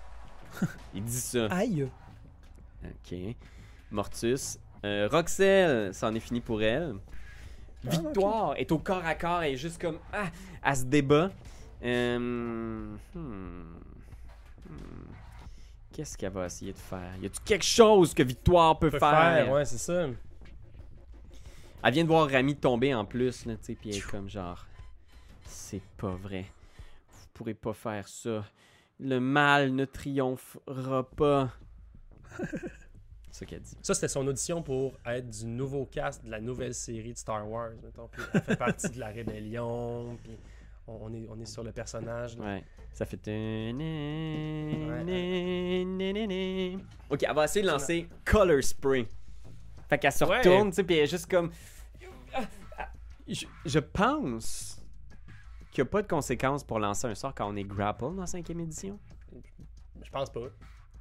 [0.95, 1.47] il dit ça.
[1.47, 1.89] Aïe.
[2.85, 3.19] Ok.
[3.91, 4.59] Mortus.
[4.85, 6.95] Euh, Roxelle, c'en est fini pour elle.
[7.87, 9.99] Ah, Victoire est au corps à corps, elle est juste comme.
[10.13, 10.31] Ah,
[10.65, 11.31] elle se débat.
[11.85, 13.83] Euh, hmm, hmm.
[15.93, 17.15] Qu'est-ce qu'elle va essayer de faire?
[17.21, 20.07] Y a-tu quelque chose que Victoire peut, peut faire, faire, ouais, c'est ça.
[21.85, 24.29] Elle vient de voir Rami tomber en plus, là, tu sais, puis elle est comme
[24.29, 24.67] genre.
[25.45, 26.47] C'est pas vrai.
[27.11, 28.45] Vous pourrez pas faire ça.
[29.01, 31.51] Le mal ne triomphera pas.
[32.39, 33.77] C'est ça qu'elle dit.
[33.83, 37.49] Ça, c'était son audition pour être du nouveau cast de la nouvelle série de Star
[37.49, 37.73] Wars.
[37.83, 38.09] Mettons.
[38.09, 40.17] Puis elle fait partie de la rébellion.
[40.23, 40.39] Puis
[41.01, 42.37] on, on est, on est sur le personnage.
[42.39, 42.45] là.
[42.45, 42.65] Ouais.
[42.93, 43.17] Ça fait.
[47.11, 49.07] Ok, elle va essayer de lancer Color Spray.
[49.89, 50.39] Fait qu'elle se Ouais.
[50.39, 51.51] retourne, tu sais, puis elle est juste comme.
[53.29, 54.83] Je, je pense
[55.71, 58.25] qu'il n'y a pas de conséquences pour lancer un sort quand on est grapple dans
[58.25, 58.99] 5ème édition.
[60.05, 60.41] Je pense pas.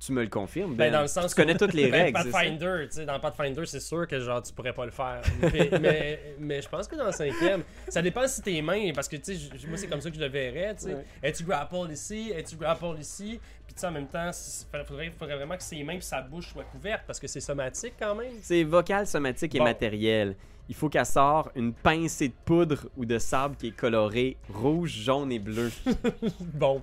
[0.03, 0.93] Tu me le confirmes, Ben, Ben.
[0.93, 2.31] dans le sens tu connais toutes les Ben, règles.
[2.31, 5.21] Pathfinder, tu sais, dans Pathfinder, c'est sûr que genre tu pourrais pas le faire.
[5.39, 9.07] mais, mais, mais je pense que dans le cinquième, ça dépend si tes mains, parce
[9.07, 10.93] que tu sais, je- moi c'est comme ça que je le verrais, tu sais.
[10.95, 11.05] Ouais.
[11.21, 14.31] Es-tu grapple ici, es-tu grapple ici, puis tu sais en même temps,
[14.73, 17.39] il faudrait, faudrait vraiment que ses mains et sa bouche soient couvertes parce que c'est
[17.39, 18.33] somatique quand même.
[18.41, 19.65] C'est vocal, somatique et Bon.
[19.65, 20.35] matériel.
[20.67, 24.89] Il faut qu'elle sorte une pincée de poudre ou de sable qui est colorée rouge,
[25.03, 25.69] jaune et bleu.
[26.39, 26.81] bon,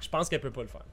[0.00, 0.84] je pense qu'elle peut pas le faire.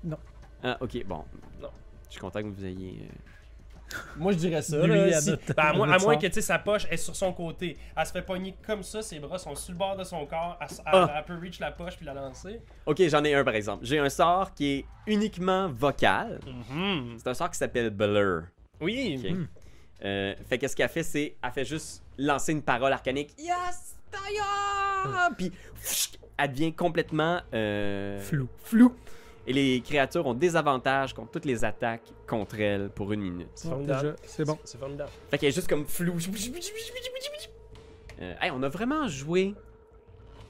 [0.63, 1.23] Ah, ok, bon.
[1.61, 1.69] Non.
[2.07, 2.99] Je suis content que vous ayez.
[3.03, 4.85] euh, Moi je dirais ça.
[4.85, 6.85] Lui, là, à si- notre- ben, à, à moins, à que tu sais, sa poche
[6.89, 7.77] est sur son côté.
[7.95, 10.57] Elle se fait pogner comme ça, ses bras sont sur le bord de son corps.
[10.59, 11.13] Elle, Ah.
[11.17, 12.59] elle peut reach la poche puis la lancer.
[12.85, 13.85] Ok, j'en ai un par exemple.
[13.85, 16.39] J'ai un sort qui est uniquement vocal.
[16.45, 17.15] Mhm.
[17.17, 18.43] C'est un sort qui s'appelle Blur.
[18.81, 19.21] Oui.
[19.23, 19.37] Ok.
[20.05, 21.35] Euh, fait que ce qu'elle fait, c'est.
[21.43, 23.33] Elle fait juste lancer une parole arcanique.
[23.39, 25.29] Yes, Taya!
[25.37, 27.41] Puis, pfft, elle devient complètement.
[27.53, 28.47] euh, Flou.
[28.63, 28.95] Flou.
[29.49, 33.47] Et les créatures ont des avantages contre toutes les attaques contre elle pour une minute.
[33.55, 34.01] C'est Ouais, formidable.
[34.01, 34.59] déjà, c'est bon.
[34.65, 35.09] C'est formidable.
[35.31, 36.17] Fait qu'elle est juste comme floue.
[38.21, 39.53] Euh, hey, on a vraiment joué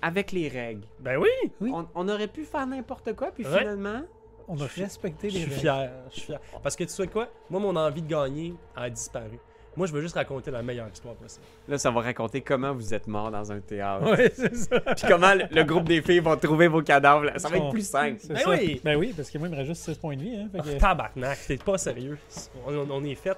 [0.01, 0.81] avec les règles.
[0.99, 1.29] Ben oui.
[1.61, 1.71] Oui.
[1.73, 3.59] On, on aurait pu faire n'importe quoi, puis Ouais.
[3.59, 4.01] finalement.
[4.47, 5.59] On a respecté Je les suis règles.
[5.61, 5.91] fier.
[6.09, 6.39] Je suis fier.
[6.63, 7.27] Parce que tu sais quoi?
[7.49, 9.37] Moi, mon envie de gagner a disparu.
[9.77, 11.45] Moi, je veux juste raconter la meilleure histoire possible.
[11.67, 14.09] Là, ça va raconter comment vous êtes mort dans un théâtre.
[14.11, 14.79] Ouais, c'est ça.
[14.81, 17.29] Puis comment le, le groupe des filles vont trouver vos cadavres.
[17.37, 17.71] Ça va être Oh.
[17.71, 18.19] plus simple.
[18.27, 18.49] Ben ça.
[18.49, 18.81] oui.
[18.83, 20.35] Ben oui, parce que moi, il me reste juste 6 points de vie.
[20.35, 22.17] Hein, fait que- Tabarnak, t'es pas sérieux.
[22.65, 23.37] On, on- on est fait.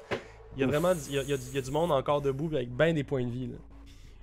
[0.55, 0.71] Il y a Ouf.
[0.71, 2.49] vraiment il y a, il y a du- il y a du monde encore debout
[2.53, 3.47] avec ben des points de vie.
[3.47, 3.57] Là.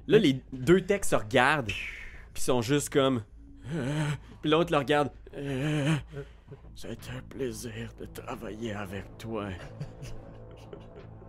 [0.09, 1.67] Là, les deux textes se regardent,
[2.33, 3.23] puis sont juste comme.
[4.43, 5.11] Puis l'autre le regarde.
[6.75, 9.49] C'est un plaisir de travailler avec toi.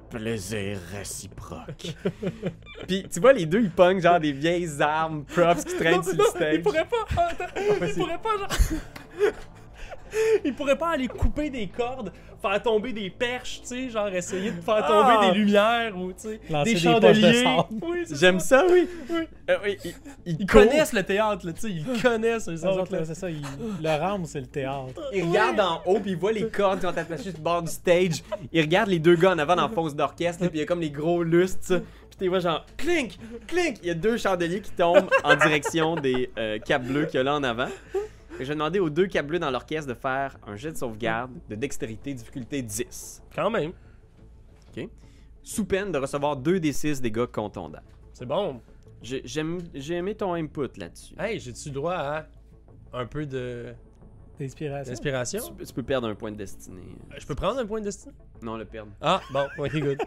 [0.09, 1.95] Plaisir réciproque.
[2.87, 6.15] Puis tu vois, les deux ils pognent genre des vieilles armes props qui traînent sur
[6.15, 6.55] le stage.
[6.55, 7.21] Il pourrait pas.
[7.21, 7.45] Attends,
[7.87, 8.47] il pourrait pas, genre.
[10.45, 14.51] Il pourrait pas aller couper des cordes, faire tomber des perches, tu sais, genre essayer
[14.51, 15.29] de faire tomber Ah!
[15.31, 17.45] des lumières ou, tu sais, Lancer des de chandeliers.
[17.81, 18.87] Oui, c'est J'aime ça, oui.
[19.09, 19.21] Oui.
[19.49, 19.93] Euh, oui, ils,
[20.25, 22.99] ils Ils courent, connaissent le théâtre, là, tu sais, ils connaissent Eux autres, autres, là.
[22.99, 23.29] là, c'est ça.
[23.29, 23.41] ils-
[23.81, 25.01] Le rame, c'est le théâtre.
[25.13, 27.61] Ils regardent en haut, puis ils voient les cordes qui sont attachées sur le bord
[27.63, 28.23] du stage.
[28.51, 30.63] Ils regardent les deux gars en avant dans la fosse d'orchestre, là, puis il y
[30.63, 31.81] a comme les gros lustres.
[32.09, 33.77] Puis tu vois genre clink, clink.
[33.83, 37.19] Il y a deux chandeliers qui tombent en direction des euh, caps bleus qu'il y
[37.19, 37.67] a là en avant.
[38.37, 40.77] Que Je vais demander aux deux caps bleus dans l'orchestre de faire un jet de
[40.77, 43.23] sauvegarde de dextérité difficulté 10.
[43.35, 43.71] Quand même,
[45.43, 47.79] Sous peine de recevoir 2 des 6 dégâts contondants.
[48.13, 48.59] c'est bon.
[49.01, 51.13] J'ai j'aime- j'ai aimé ton input là-dessus.
[51.17, 52.25] Hey, j'ai-tu le droit à
[52.93, 53.73] un peu de
[54.39, 54.91] D'inspiration.
[54.91, 55.39] d'inspiration?
[55.47, 56.81] Tu, peux- tu peux perdre un point de destinée.
[57.17, 58.11] Je peux prendre un point de destin?
[58.41, 58.91] Non, le perdre.
[59.01, 59.97] Ah, bon, ok, good.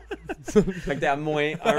[0.44, 1.72] Fait que t'es à moins 1.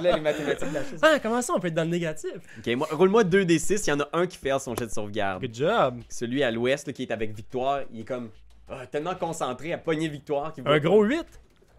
[0.16, 0.86] les mathématiques lâchent.
[1.00, 2.32] Ah, comment ça, on peut être dans le négatif?
[2.58, 3.86] Ok, moi, roule-moi 2 des 6.
[3.86, 5.40] Il y en a un qui fait son jet de sauvegarde.
[5.42, 6.00] Good job.
[6.08, 8.30] Celui à l'ouest là, qui est avec Victoire, il est comme
[8.68, 11.24] ah, tellement concentré à pogner Victoire qu'il voit- Un gros 8?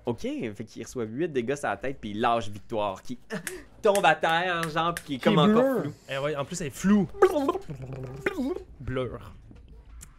[0.05, 3.17] Ok, fait qu'il reçoit 8 dégâts sur la tête puis il lâche Victoire qui
[3.81, 5.81] tombe à terre, genre, puis qui est comme Qui encore bleu.
[5.83, 5.93] flou.
[6.09, 7.07] Eh ouais, en plus, elle est floue.
[8.81, 9.33] Blur.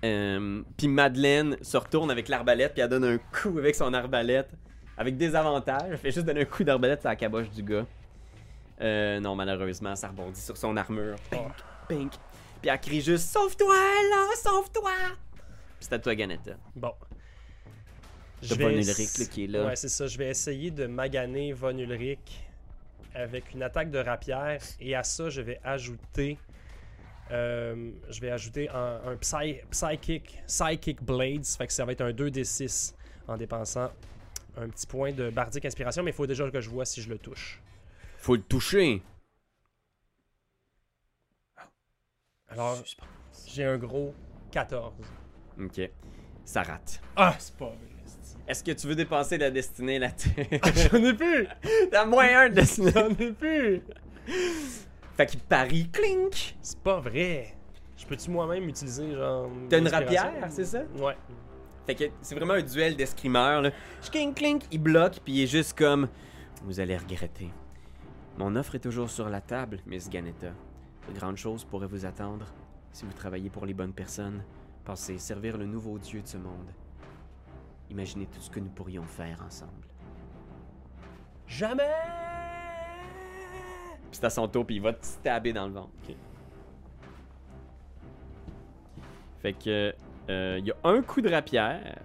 [0.04, 4.50] Euh, puis Madeleine se retourne avec l'arbalète puis elle donne un coup avec son arbalète
[4.96, 5.88] avec des avantages.
[5.90, 7.86] Elle fait juste donner un coup d'arbalète sur la caboche du gars.
[8.80, 11.16] Euh, non, malheureusement, ça rebondit sur son armure.
[11.30, 11.54] Pink,
[11.88, 12.12] pink.
[12.60, 14.92] Puis elle crie juste Sauve-toi là, sauve-toi!
[15.32, 16.52] Puis c'est à toi, Ganetta.
[16.76, 16.92] Bon.
[18.46, 19.66] T'as Von Ulrich, là, qui est là.
[19.66, 20.06] Ouais, c'est ça.
[20.06, 22.44] Je vais essayer de maganer Von Ulrich
[23.14, 24.60] avec une attaque de rapière.
[24.80, 26.38] Et à ça, je vais ajouter.
[27.30, 31.44] Euh, je vais ajouter un, un psy- Psychic, Psychic Blades.
[31.46, 32.94] Fait que ça va être un 2d6
[33.28, 33.90] en dépensant
[34.56, 36.02] un petit point de bardique inspiration.
[36.02, 37.60] Mais il faut déjà que je vois si je le touche.
[38.18, 39.02] Faut le toucher.
[42.48, 42.82] Alors,
[43.46, 44.14] j'ai un gros
[44.52, 44.92] 14.
[45.60, 45.90] Ok.
[46.44, 47.00] Ça rate.
[47.16, 47.76] Ah, c'est pas vrai.
[48.46, 50.30] Est-ce que tu veux dépenser la destinée là-dessus?
[50.92, 51.48] J'en ai plus!
[51.90, 52.92] T'as moins un de destinée.
[52.94, 53.82] J'en ai plus!
[55.16, 56.56] Fait qu'il parie, clink!
[56.60, 57.56] C'est pas vrai!
[57.96, 59.48] Je peux-tu moi-même utiliser genre.
[59.68, 60.82] T'as une rapière, c'est ça?
[60.96, 61.16] Ouais.
[61.86, 63.70] Fait que c'est vraiment un duel d'escrimeurs, là.
[64.10, 66.08] Clink, clink, il bloque, puis il est juste comme...
[66.62, 67.50] Vous allez regretter.
[68.38, 70.52] Mon offre est toujours sur la table, Miss Ganetta.
[71.08, 72.46] De grandes choses pourraient vous attendre
[72.90, 74.42] si vous travaillez pour les bonnes personnes.
[74.84, 76.72] Pensez servir le nouveau dieu de ce monde.
[77.90, 79.86] Imaginez tout ce que nous pourrions faire ensemble.
[81.46, 82.33] Jamais!
[84.14, 85.90] Puis c'est à son tour, puis il va te stabber dans le ventre.
[89.42, 89.92] Fait que
[90.30, 91.98] euh, il y a un coup de rapière.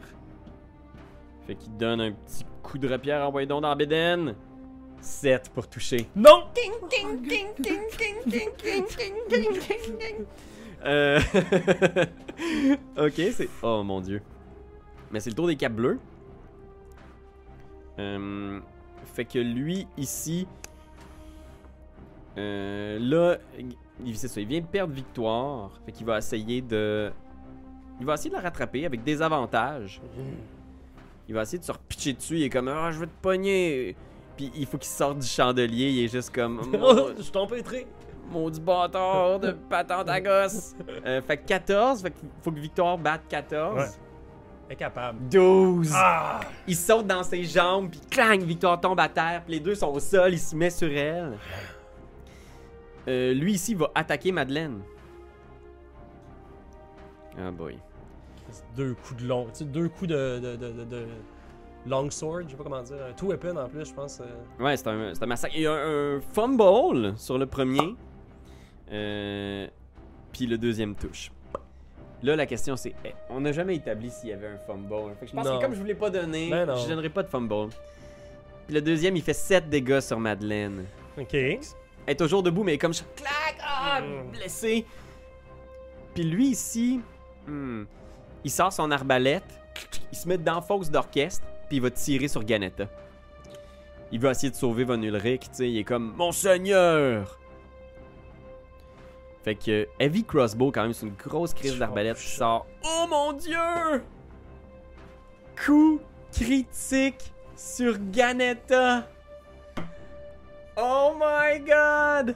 [1.45, 4.33] Fait qu'il donne un petit coup de rapière envoyé donc dans bédaine.
[5.01, 6.09] 7 pour toucher.
[6.15, 6.45] Non!
[10.83, 11.19] Euh...
[12.97, 13.49] ok, c'est.
[13.61, 14.23] Oh mon dieu.
[15.11, 15.99] Mais c'est le tour des caps bleus.
[17.99, 18.59] Euh,
[19.13, 20.47] Fait que lui, ici.
[22.37, 23.37] Euh, Là,
[24.05, 25.71] il, c'est ça, il vient de perdre victoire.
[25.85, 27.11] Fait qu'il va essayer de.
[27.99, 30.01] Il va essayer de la rattraper avec des avantages.
[31.27, 32.37] Il va essayer de se repitcher dessus.
[32.37, 33.95] Il est comme Ah, je vais te pogner.
[34.37, 35.89] Puis il faut qu'il sorte du chandelier.
[35.89, 36.61] Il est juste comme.
[36.81, 37.87] Oh, je suis empêtré!
[38.31, 40.75] Maudit bâtard de patente à gosse.
[41.05, 43.75] Euh, fait que 14, fait qu'il faut que Victoire batte 14.
[43.77, 43.85] Ouais.
[44.71, 45.17] Incapable.
[45.31, 45.91] 12.
[45.95, 46.39] Ah!
[46.67, 49.87] Il saute dans ses jambes, puis clang, Victoire tombe à terre, puis les deux sont
[49.87, 51.37] au sol, il se met sur elle.
[53.09, 54.81] Euh, lui ici va attaquer Madeleine.
[57.37, 57.77] Ah boy.
[58.75, 59.45] Deux coups de long.
[59.45, 61.05] Tu sais, deux coups de, de, de, de, de
[61.87, 62.97] long sword, je sais pas comment dire.
[63.09, 64.19] Un two weapon en plus, je pense.
[64.21, 64.63] euh.
[64.63, 65.53] Ouais, c'est un, un massacre.
[65.55, 67.95] Il y a un, un fumble sur le premier.
[68.91, 69.67] Euh,
[70.31, 71.31] puis le deuxième touche.
[72.21, 75.13] Là, la question c'est eh, on n'a jamais établi s'il y avait un fumble.
[75.19, 75.57] Fait que je pense Non.
[75.57, 77.69] que comme je voulais pas donner, Ben je donnerai pas de fumble.
[78.65, 80.83] Puis le deuxième, il fait 7 dégâts sur Madeleine.
[81.17, 81.35] Ok.
[82.09, 84.31] Elle est toujours debout, mais comme je clac, ah, Mm.
[84.31, 84.83] blessé.
[86.15, 87.01] Puis lui ici,
[87.45, 87.83] hmm,
[88.43, 89.43] il sort son arbalète,
[90.11, 92.85] il se met dans la fosse d'orchestre, puis il va tirer sur Ganetta.
[94.11, 97.37] Il va essayer de sauver Von Ulrich, tu sais, il est comme Mon seigneur!
[99.43, 102.65] Fait que Heavy Crossbow, quand même, c'est une grosse crise d'arbalète qui sort.
[102.83, 104.03] Oh mon dieu!
[105.63, 109.07] Coup critique sur Ganetta!
[110.81, 112.35] Oh my god!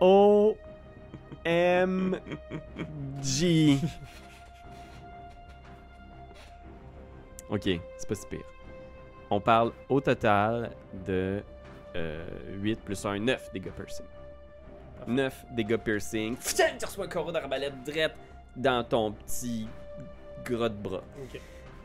[0.00, 0.56] O
[1.44, 2.20] M
[3.22, 3.78] G.
[7.48, 7.62] Ok,
[7.96, 8.40] c'est pas si pire.
[9.30, 10.72] On parle au total
[11.06, 11.40] de
[11.94, 14.06] euh, 8 plus 1, 9 dégâts piercing.
[15.06, 16.36] 9 dégâts piercing.
[16.36, 18.16] Putain, tu reçois un carreau d'arbalète drette
[18.56, 19.68] dans ton petit
[20.44, 21.02] gras de bras.
[21.22, 21.40] Ok.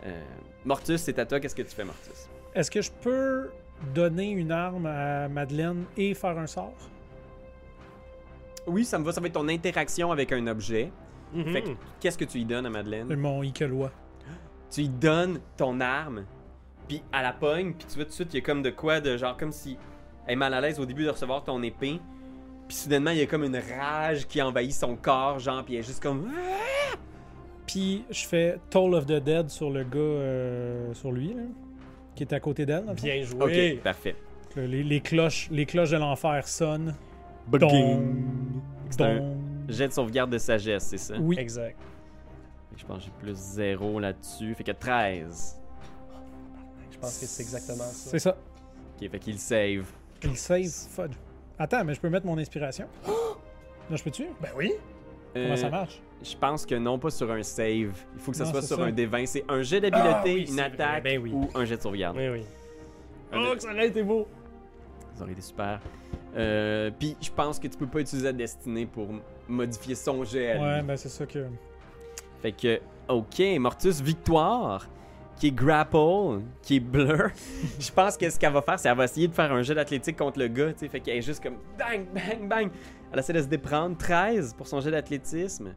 [0.05, 0.23] Euh,
[0.65, 1.39] Mortus, c'est à toi.
[1.39, 2.27] Qu'est-ce que tu fais, Mortus?
[2.55, 3.51] Est-ce que je peux
[3.93, 6.73] donner une arme à Madeleine et faire un sort?
[8.67, 9.11] Oui, ça me va.
[9.11, 10.91] Ça va être ton interaction avec un objet.
[11.33, 11.53] Mhm.
[11.53, 11.63] Fait
[11.99, 13.13] qu'est-ce que tu lui donnes à Madeleine?
[13.15, 13.91] Mon Ikelois.
[14.69, 16.25] Tu lui donnes ton arme,
[16.87, 18.69] puis à la pogne, puis tu vois tout de suite, il y a comme de
[18.69, 19.77] quoi, de genre comme si
[20.25, 21.99] elle est mal à l'aise au début de recevoir ton épée,
[22.67, 25.81] puis soudainement, il y a comme une rage qui envahit son corps, genre, puis elle
[25.81, 26.31] est juste comme.
[27.67, 31.43] Puis je fais Toll of the Dead sur le gars, euh, sur lui, là,
[32.15, 32.85] qui est à côté d'elle.
[32.95, 33.75] Bien joué.
[33.77, 34.15] Ok, parfait.
[34.55, 36.93] Le- Les, les cloches, les cloches de l'enfer sonnent.
[38.89, 39.35] C'est un
[39.69, 41.15] jet de sauvegarde de sagesse, c'est ça?
[41.19, 41.37] Oui.
[41.39, 41.77] Exact.
[42.75, 44.53] Je pense que j'ai plus 0 là-dessus.
[44.55, 45.59] Fait que 13.
[46.91, 48.09] Je pense que c'est exactement ça.
[48.11, 48.37] C'est ça.
[49.01, 49.85] Ok, fait qu'il save.
[50.23, 50.67] Il save.
[50.89, 51.13] Fudge.
[51.57, 52.87] Attends, mais je peux mettre mon inspiration?
[53.07, 54.25] Là, je peux-tu?
[54.41, 54.73] Ben oui.
[55.33, 56.01] Comment Euh, ça marche?
[56.23, 57.93] Je pense que non, pas sur un save.
[58.13, 58.83] Il faut que ça Non, soit sur ça.
[58.83, 59.25] un D20.
[59.25, 61.03] C'est un jet d'habileté, Ah oui, une attaque.
[61.03, 61.31] Ben oui.
[61.33, 62.15] ou un jet de sauvegarde.
[62.17, 62.41] Oui, oui.
[63.31, 64.27] Un Oh, de- que ça aurait été beau.
[65.15, 65.79] Ça aurait été super.
[66.35, 69.07] Euh, Puis je pense que tu peux pas utiliser la destinée pour
[69.47, 70.57] modifier son jet.
[70.59, 71.45] Ouais, ben c'est ça que.
[72.41, 74.87] Fait que, ok, Mortus Victoire,
[75.41, 77.31] qui est grapple, qui est blur.
[77.79, 79.73] Je pense que ce qu'elle va faire, c'est qu'elle va essayer de faire un jet
[79.73, 80.87] d'athlétique contre le gars, tu sais.
[80.87, 82.71] Fait qu'elle est juste comme bang, bang, bang.
[83.11, 83.97] Elle essaie de se déprendre.
[83.97, 85.73] 13 pour son jet d'athlétisme.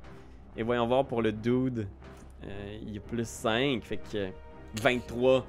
[0.54, 1.88] Et voyons voir pour le dude.
[2.44, 4.28] Euh, il a plus 5, fait que
[4.82, 5.46] 23.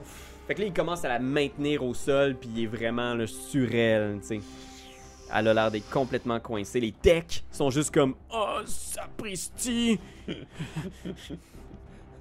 [0.48, 3.76] Fait que là, il commence à la maintenir au sol, puis il est vraiment sur
[3.76, 4.40] elle, tu sais.
[5.34, 6.80] Elle a l'air d'être complètement coincée.
[6.80, 10.00] Les techs sont juste comme Oh, sapristi!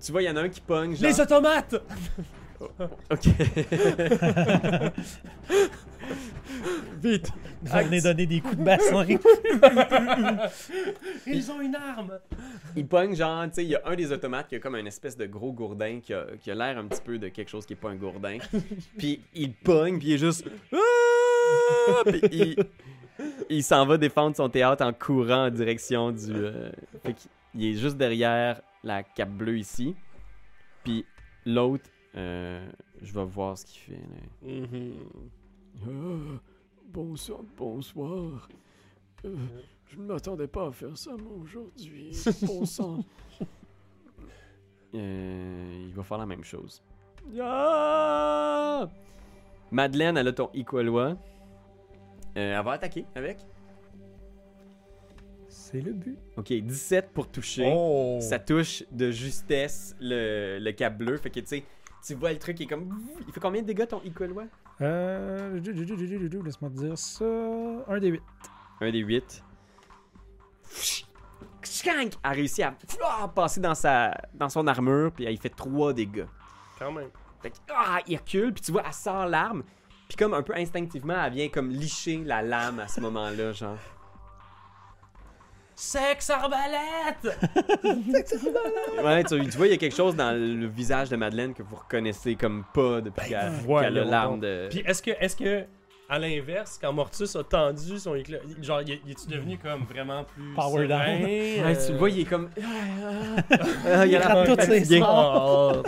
[0.05, 1.03] Tu vois, il y en a un qui pogne, genre.
[1.09, 1.75] Les automates!
[3.11, 3.27] Ok.
[7.03, 7.29] Vite!
[7.63, 9.05] Venez donner des coups de bassin.
[11.27, 12.19] Ils ont une arme!
[12.77, 14.87] Il pogne, genre, tu sais, il y a un des automates qui a comme une
[14.87, 17.65] espèce de gros gourdin qui a, qui a l'air un petit peu de quelque chose
[17.67, 18.39] qui est pas un gourdin.
[18.99, 20.47] puis il pogne, puis il est juste.
[20.73, 22.03] Ah!
[22.07, 22.57] Puis il,
[23.49, 26.33] il s'en va défendre son théâtre en courant en direction du.
[26.33, 26.71] euh,
[27.05, 29.97] Fait qu'il est juste derrière la cape bleue ici.
[30.85, 31.05] Puis
[31.47, 32.71] l'autre, euh,
[33.03, 34.01] je vais voir ce qu'il fait.
[34.43, 34.49] là.
[34.53, 34.93] Mhm.
[35.83, 36.41] Ah,
[36.87, 38.49] bonsoir, bonsoir.
[39.25, 39.35] Euh,
[39.87, 42.13] je ne m'attendais pas à faire ça, moi, aujourd'hui.
[42.47, 42.99] Bon sang.
[44.95, 46.83] Euh, il va faire la même chose.
[47.41, 48.87] Ah!
[49.73, 51.17] Madeleine, elle a ton Equalois.
[52.37, 53.39] Euh, elle va attaquer avec.
[55.55, 56.19] C'est le but.
[56.37, 57.73] Ok, 17 pour toucher.
[57.73, 58.19] Oh!
[58.21, 61.17] Ça touche de justesse le, le cap bleu.
[61.17, 61.65] Fait que tu sais,
[62.05, 63.01] tu vois le truc qui est comme.
[63.27, 64.47] Il fait combien de dégâts ton Equalois
[64.81, 65.61] Euh.
[65.61, 67.25] Laisse-moi te dire ça.
[67.87, 68.23] Un des huit.
[68.81, 69.45] Un des 8.
[71.87, 72.75] Elle a réussi à
[73.35, 76.27] passer dans, sa, dans son armure, puis elle fait 3 dégâts.
[76.79, 77.09] Quand même.
[77.41, 79.63] Fait que, ah, il recule, puis tu vois, elle sort l'arme,
[80.09, 83.77] puis comme un peu instinctivement, elle vient comme licher la lame à ce moment-là, genre.
[85.87, 87.39] Sexe arbalète!
[89.05, 91.63] Ouais, tu, tu vois, il y a quelque chose dans le visage de Madeleine que
[91.63, 94.69] vous reconnaissez comme pas depuis qu'elle voyons qu'elle a l'arme de.
[94.71, 95.65] Puis est-ce que, est-ce que,
[96.09, 100.25] à l'inverse, quand Mortus a tendu son éclat, genre, il, il est-tu devenu comme vraiment
[100.25, 100.55] plus.
[100.55, 101.01] Power down.
[101.01, 102.51] serein, Ouais, euh, tu le vois, il est comme.
[103.87, 105.01] Ah, il a gratte l'air toutes ses.
[105.03, 105.83] Oh.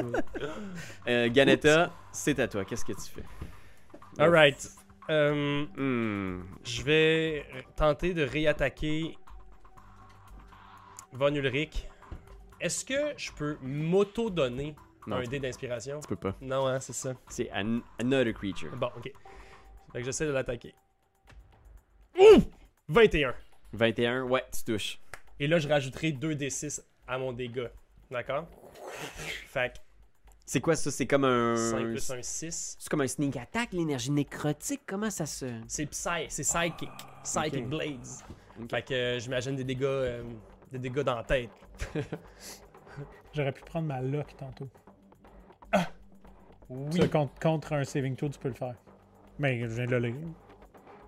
[1.09, 2.65] Euh, Ganetta, c'est à toi.
[2.65, 4.23] Qu'est-ce que tu fais?
[4.23, 4.69] Alright.
[5.09, 6.43] Euh, Hmm.
[6.65, 7.45] je vais
[7.77, 9.17] tenter de réattaquer
[11.17, 11.89] Von Ulrich.
[12.61, 14.75] Est-ce que je peux m'auto-donner
[15.11, 16.01] un tu dé d'inspiration?
[16.01, 16.35] peux pas.
[16.41, 17.15] Non, hein, c'est ça.
[17.29, 18.75] C'est an- another creature.
[18.77, 19.05] Bon, ok.
[19.93, 20.75] Fait que j'essaie de l'attaquer.
[22.19, 22.43] Ouh!
[22.89, 23.35] 21.
[23.73, 24.99] 21, ouais, tu touches.
[25.39, 27.71] Et là, je rajouterai 2d6 à mon dégât.
[28.11, 28.47] D'accord?
[29.49, 29.79] Fait que
[30.47, 30.91] C'est quoi ça?
[30.91, 31.57] C'est comme un.
[31.57, 32.77] 5 plus 1, 6.
[32.79, 34.83] C'est comme un sneak attack, l'énergie nécrotique.
[34.87, 35.47] Comment ça se.
[35.67, 36.89] C'est psy, c'est psychic.
[37.25, 37.69] Psychic Ok.
[37.69, 38.07] Blades.
[38.61, 38.71] Ok.
[38.71, 40.23] Fait que euh, j'imagine des dégâts, euh,
[40.79, 41.51] des dégâts dans la tête.
[43.35, 44.69] J'aurais pu prendre ma lock tantôt.
[46.69, 47.01] Oui.
[47.01, 48.75] Ça, contre, contre un saving throw, tu peux le faire.
[49.39, 50.15] Mais je viens de le lire.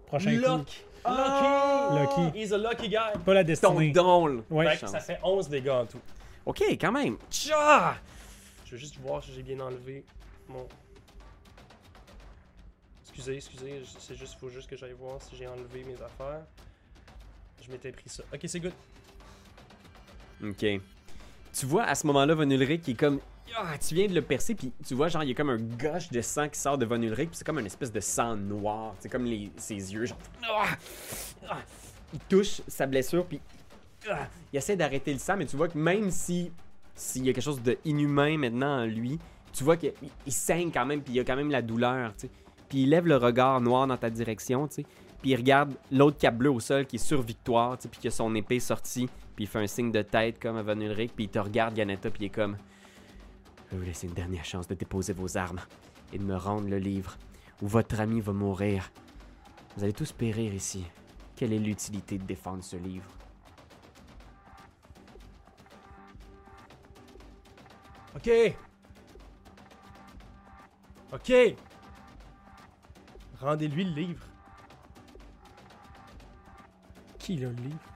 [0.06, 0.42] Prochain coup.
[0.42, 0.84] Luck!
[1.06, 2.22] Lucky!
[2.22, 2.38] Lucky.
[2.38, 3.18] He's a lucky guy!
[3.24, 3.92] Pas la Ton destinée.
[3.92, 4.42] là.
[4.50, 4.76] Ouais.
[4.76, 6.00] Fait ça fait 11 dégâts en tout.
[6.46, 7.16] Ok, quand même.
[7.30, 7.96] Tcha!
[8.64, 10.04] Je vais juste voir si j'ai bien enlevé
[10.48, 10.66] mon.
[13.02, 16.42] Excusez, excusez, c'est juste, faut juste que j'aille voir si j'ai enlevé mes affaires.
[17.60, 18.22] Je m'étais pris ça.
[18.32, 18.72] Ok, c'est good.
[20.42, 20.64] Ok.
[21.52, 23.20] Tu vois à ce moment-là Von Ulrich qui est comme.
[23.56, 25.56] Ah, tu viens de le percer, puis tu vois, genre, il y a comme un
[25.56, 28.36] gush de sang qui sort de Von Ulrich, puis c'est comme une espèce de sang
[28.36, 28.94] noir.
[29.00, 30.18] C'est comme les, ses yeux, genre.
[30.44, 30.76] Ah!
[31.48, 31.58] Ah!
[32.12, 33.40] Il touche sa blessure, puis
[34.52, 36.50] il essaie d'arrêter le sang, mais tu vois que même si
[36.98, 39.18] s'il y a quelque chose de inhumain maintenant en lui.
[39.52, 39.92] Tu vois qu'il
[40.26, 42.30] il saigne quand même, puis il y a quand même la douleur, tu sais.
[42.68, 44.82] Puis il lève le regard noir dans ta direction, tu sais.
[45.22, 48.00] Puis il regarde l'autre cap bleu au sol qui est sur Victoire, tu sais, puis
[48.00, 49.08] qui son épée sortie,
[49.38, 51.72] puis il fait un signe de tête comme à Von Ulrich, puis il te regarde,
[51.72, 52.56] Ganetta, puis il est comme
[53.66, 55.60] Je vais vous laisser une dernière chance de déposer vos armes
[56.12, 57.16] et de me rendre le livre,
[57.62, 58.90] ou votre ami va mourir.
[59.76, 60.84] Vous allez tous périr ici.
[61.36, 63.08] Quelle est l'utilité de défendre ce livre
[68.16, 68.28] Ok.
[71.12, 71.32] Ok.
[73.40, 74.26] Rendez-lui le livre.
[77.20, 77.87] Qui l'a le livre?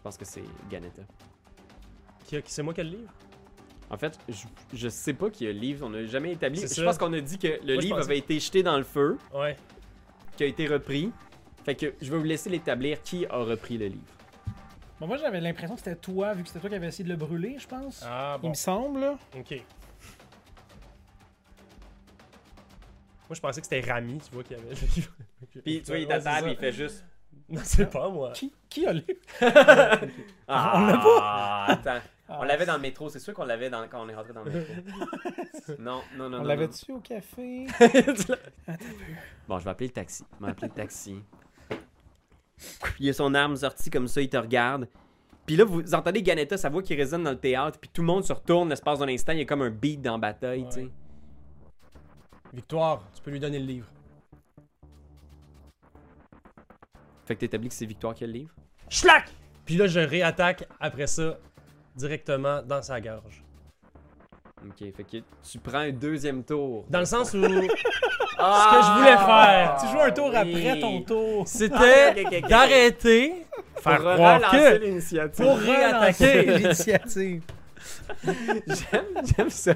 [0.00, 1.02] Je pense que c'est Ganetta.
[2.24, 3.12] Qui, a- qui- c'est moi qui ai le livre?
[3.90, 6.58] En fait, je, je sais pas qui a le livre, on n'a jamais établi.
[6.62, 6.82] Je ça.
[6.82, 9.56] pense qu'on a dit que le Moi, livre avait été jeté dans le feu, Ouais.
[10.38, 11.12] qui a été repris.
[11.64, 14.14] Fait que je vais vous laisser l'établir qui a repris le livre.
[15.00, 17.10] Bon, moi, j'avais l'impression que c'était toi, vu que c'était toi qui avais essayé de
[17.10, 18.02] le brûler, je pense.
[18.06, 18.48] Ah Il bon.
[18.50, 19.18] me semble, là.
[19.36, 19.50] Ok.
[23.28, 25.12] Moi, je pensais que c'était Rami, tu vois, qui avait le livre.
[25.64, 27.04] Puis tu vois, il est à table, il fait juste.
[27.54, 28.30] Non, c'est pas moi.
[28.32, 29.06] Qui, qui a livre
[30.48, 31.64] Ah, On l'a pas!
[31.68, 32.06] Attends.
[32.28, 32.46] On Ah.
[32.46, 33.88] l'avait dans le métro, c'est sûr qu'on l'avait dans...
[33.88, 34.72] quand on est rentré dans le métro.
[35.80, 36.38] non, non, non.
[36.38, 37.66] On non, l'avait-tu au café?
[39.48, 40.24] Bon, je vais appeler le taxi.
[40.38, 41.16] Je vais appeler le taxi.
[43.00, 44.86] Il a son arme sortie comme ça, il te regarde.
[45.44, 48.06] Puis là, vous entendez Ganetta, sa voix qui résonne dans le théâtre, puis tout le
[48.06, 50.64] monde se retourne l'espace d'un instant, il y a comme un beat dans la bataille,
[50.66, 50.88] tu sais.
[52.52, 53.86] Victoire, tu peux lui donner le livre.
[57.30, 58.50] Fait que t'établis que c'est Victoire qui a le livre?
[58.88, 59.26] Schlack!
[59.64, 61.38] Puis là, je réattaque après ça
[61.94, 63.44] directement dans sa gorge.
[64.66, 65.18] Ok, fait que
[65.48, 66.86] tu prends un deuxième tour.
[66.90, 67.40] Dans le sens où
[68.40, 68.68] Ah!
[68.72, 71.46] ce que je voulais faire, Tu joues un tour après ton tour.
[71.46, 72.48] c'était ok.
[72.48, 73.46] d'arrêter,
[73.80, 75.44] faire Pour croire relancer que l'initiative.
[75.44, 76.42] pour réattaquer.
[76.58, 77.42] l'initiative.
[78.24, 79.04] J'aime,
[79.36, 79.74] j'aime ça.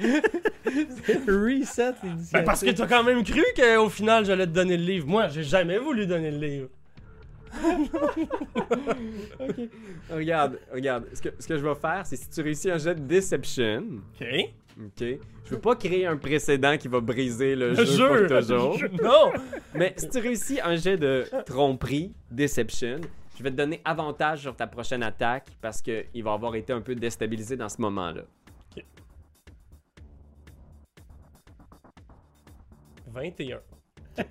[0.00, 2.30] Reset l'initiative.
[2.32, 5.06] Ben parce que t'as quand même cru qu'au final j'allais te donner le livre.
[5.06, 6.68] Moi, j'ai jamais voulu donner le livre.
[10.10, 11.04] Regarde, regarde.
[11.14, 13.82] Ce que, ce que je vais faire, c'est si tu réussis un jet de Deception,
[14.20, 14.26] Ok.
[14.78, 15.06] ok?
[15.44, 18.26] Je veux pas créer un précédent qui va briser le, Le jeu, jeu.
[18.26, 18.78] pour toujours.
[19.02, 19.30] Non.
[19.74, 23.00] Mais si tu réussis un jet de tromperie, Deception,
[23.36, 26.80] je vais te donner avantage sur ta prochaine attaque parce qu'il va avoir été un
[26.80, 28.22] peu déstabilisé dans ce moment-là.
[33.16, 33.60] 21.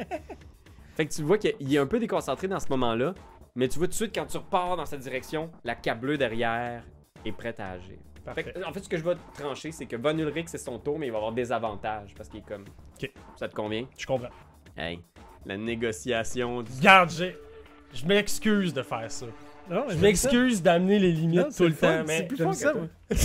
[0.96, 3.14] Fait que tu vois qu'il est un peu déconcentré dans ce moment-là,
[3.56, 6.18] mais tu vois tout de suite quand tu repars dans cette direction, la cape bleue
[6.18, 6.84] derrière
[7.26, 7.98] est prête à agir.
[8.34, 10.80] Fait que, en fait, ce que je vais trancher, c'est que Von Ulrich, c'est son
[10.80, 12.66] tour, mais il va avoir des avantages parce qu'il est comme.
[12.96, 13.12] Ok.
[13.36, 13.86] Ça te convient?
[13.98, 14.30] Je comprends.
[14.76, 15.00] Hey,
[15.46, 16.72] la négociation du.
[16.78, 17.38] Regarde, j'ai.
[17.96, 19.26] Je m'excuse de faire ça.
[19.70, 22.18] Non, Je m'excuse d'amener les limites Non, tout le temps, mais.
[22.20, 22.88] c'est plus fun que ça, moi.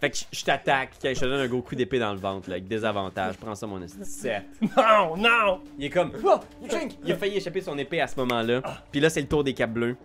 [0.00, 2.56] Fait que je- t'attaque, je te donne un gros coup d'épée dans le ventre, là,
[2.56, 3.36] avec des avantages.
[3.38, 4.04] Prends ça, mon esti.
[4.04, 4.42] 7.
[4.76, 5.62] Non, non!
[5.78, 6.12] Il est comme.
[6.22, 6.38] Oh!
[7.02, 8.60] Il a failli échapper son épée à ce moment-là.
[8.92, 9.96] Puis là, c'est le tour des capes bleues.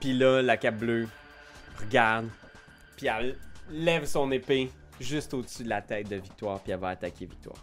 [0.00, 1.08] Puis là, la cape bleue
[1.80, 2.28] regarde.
[2.96, 3.36] Puis elle
[3.70, 4.70] lève son épée
[5.00, 6.60] juste au-dessus de la tête de Victoire.
[6.60, 7.56] Puis elle va attaquer Victoire.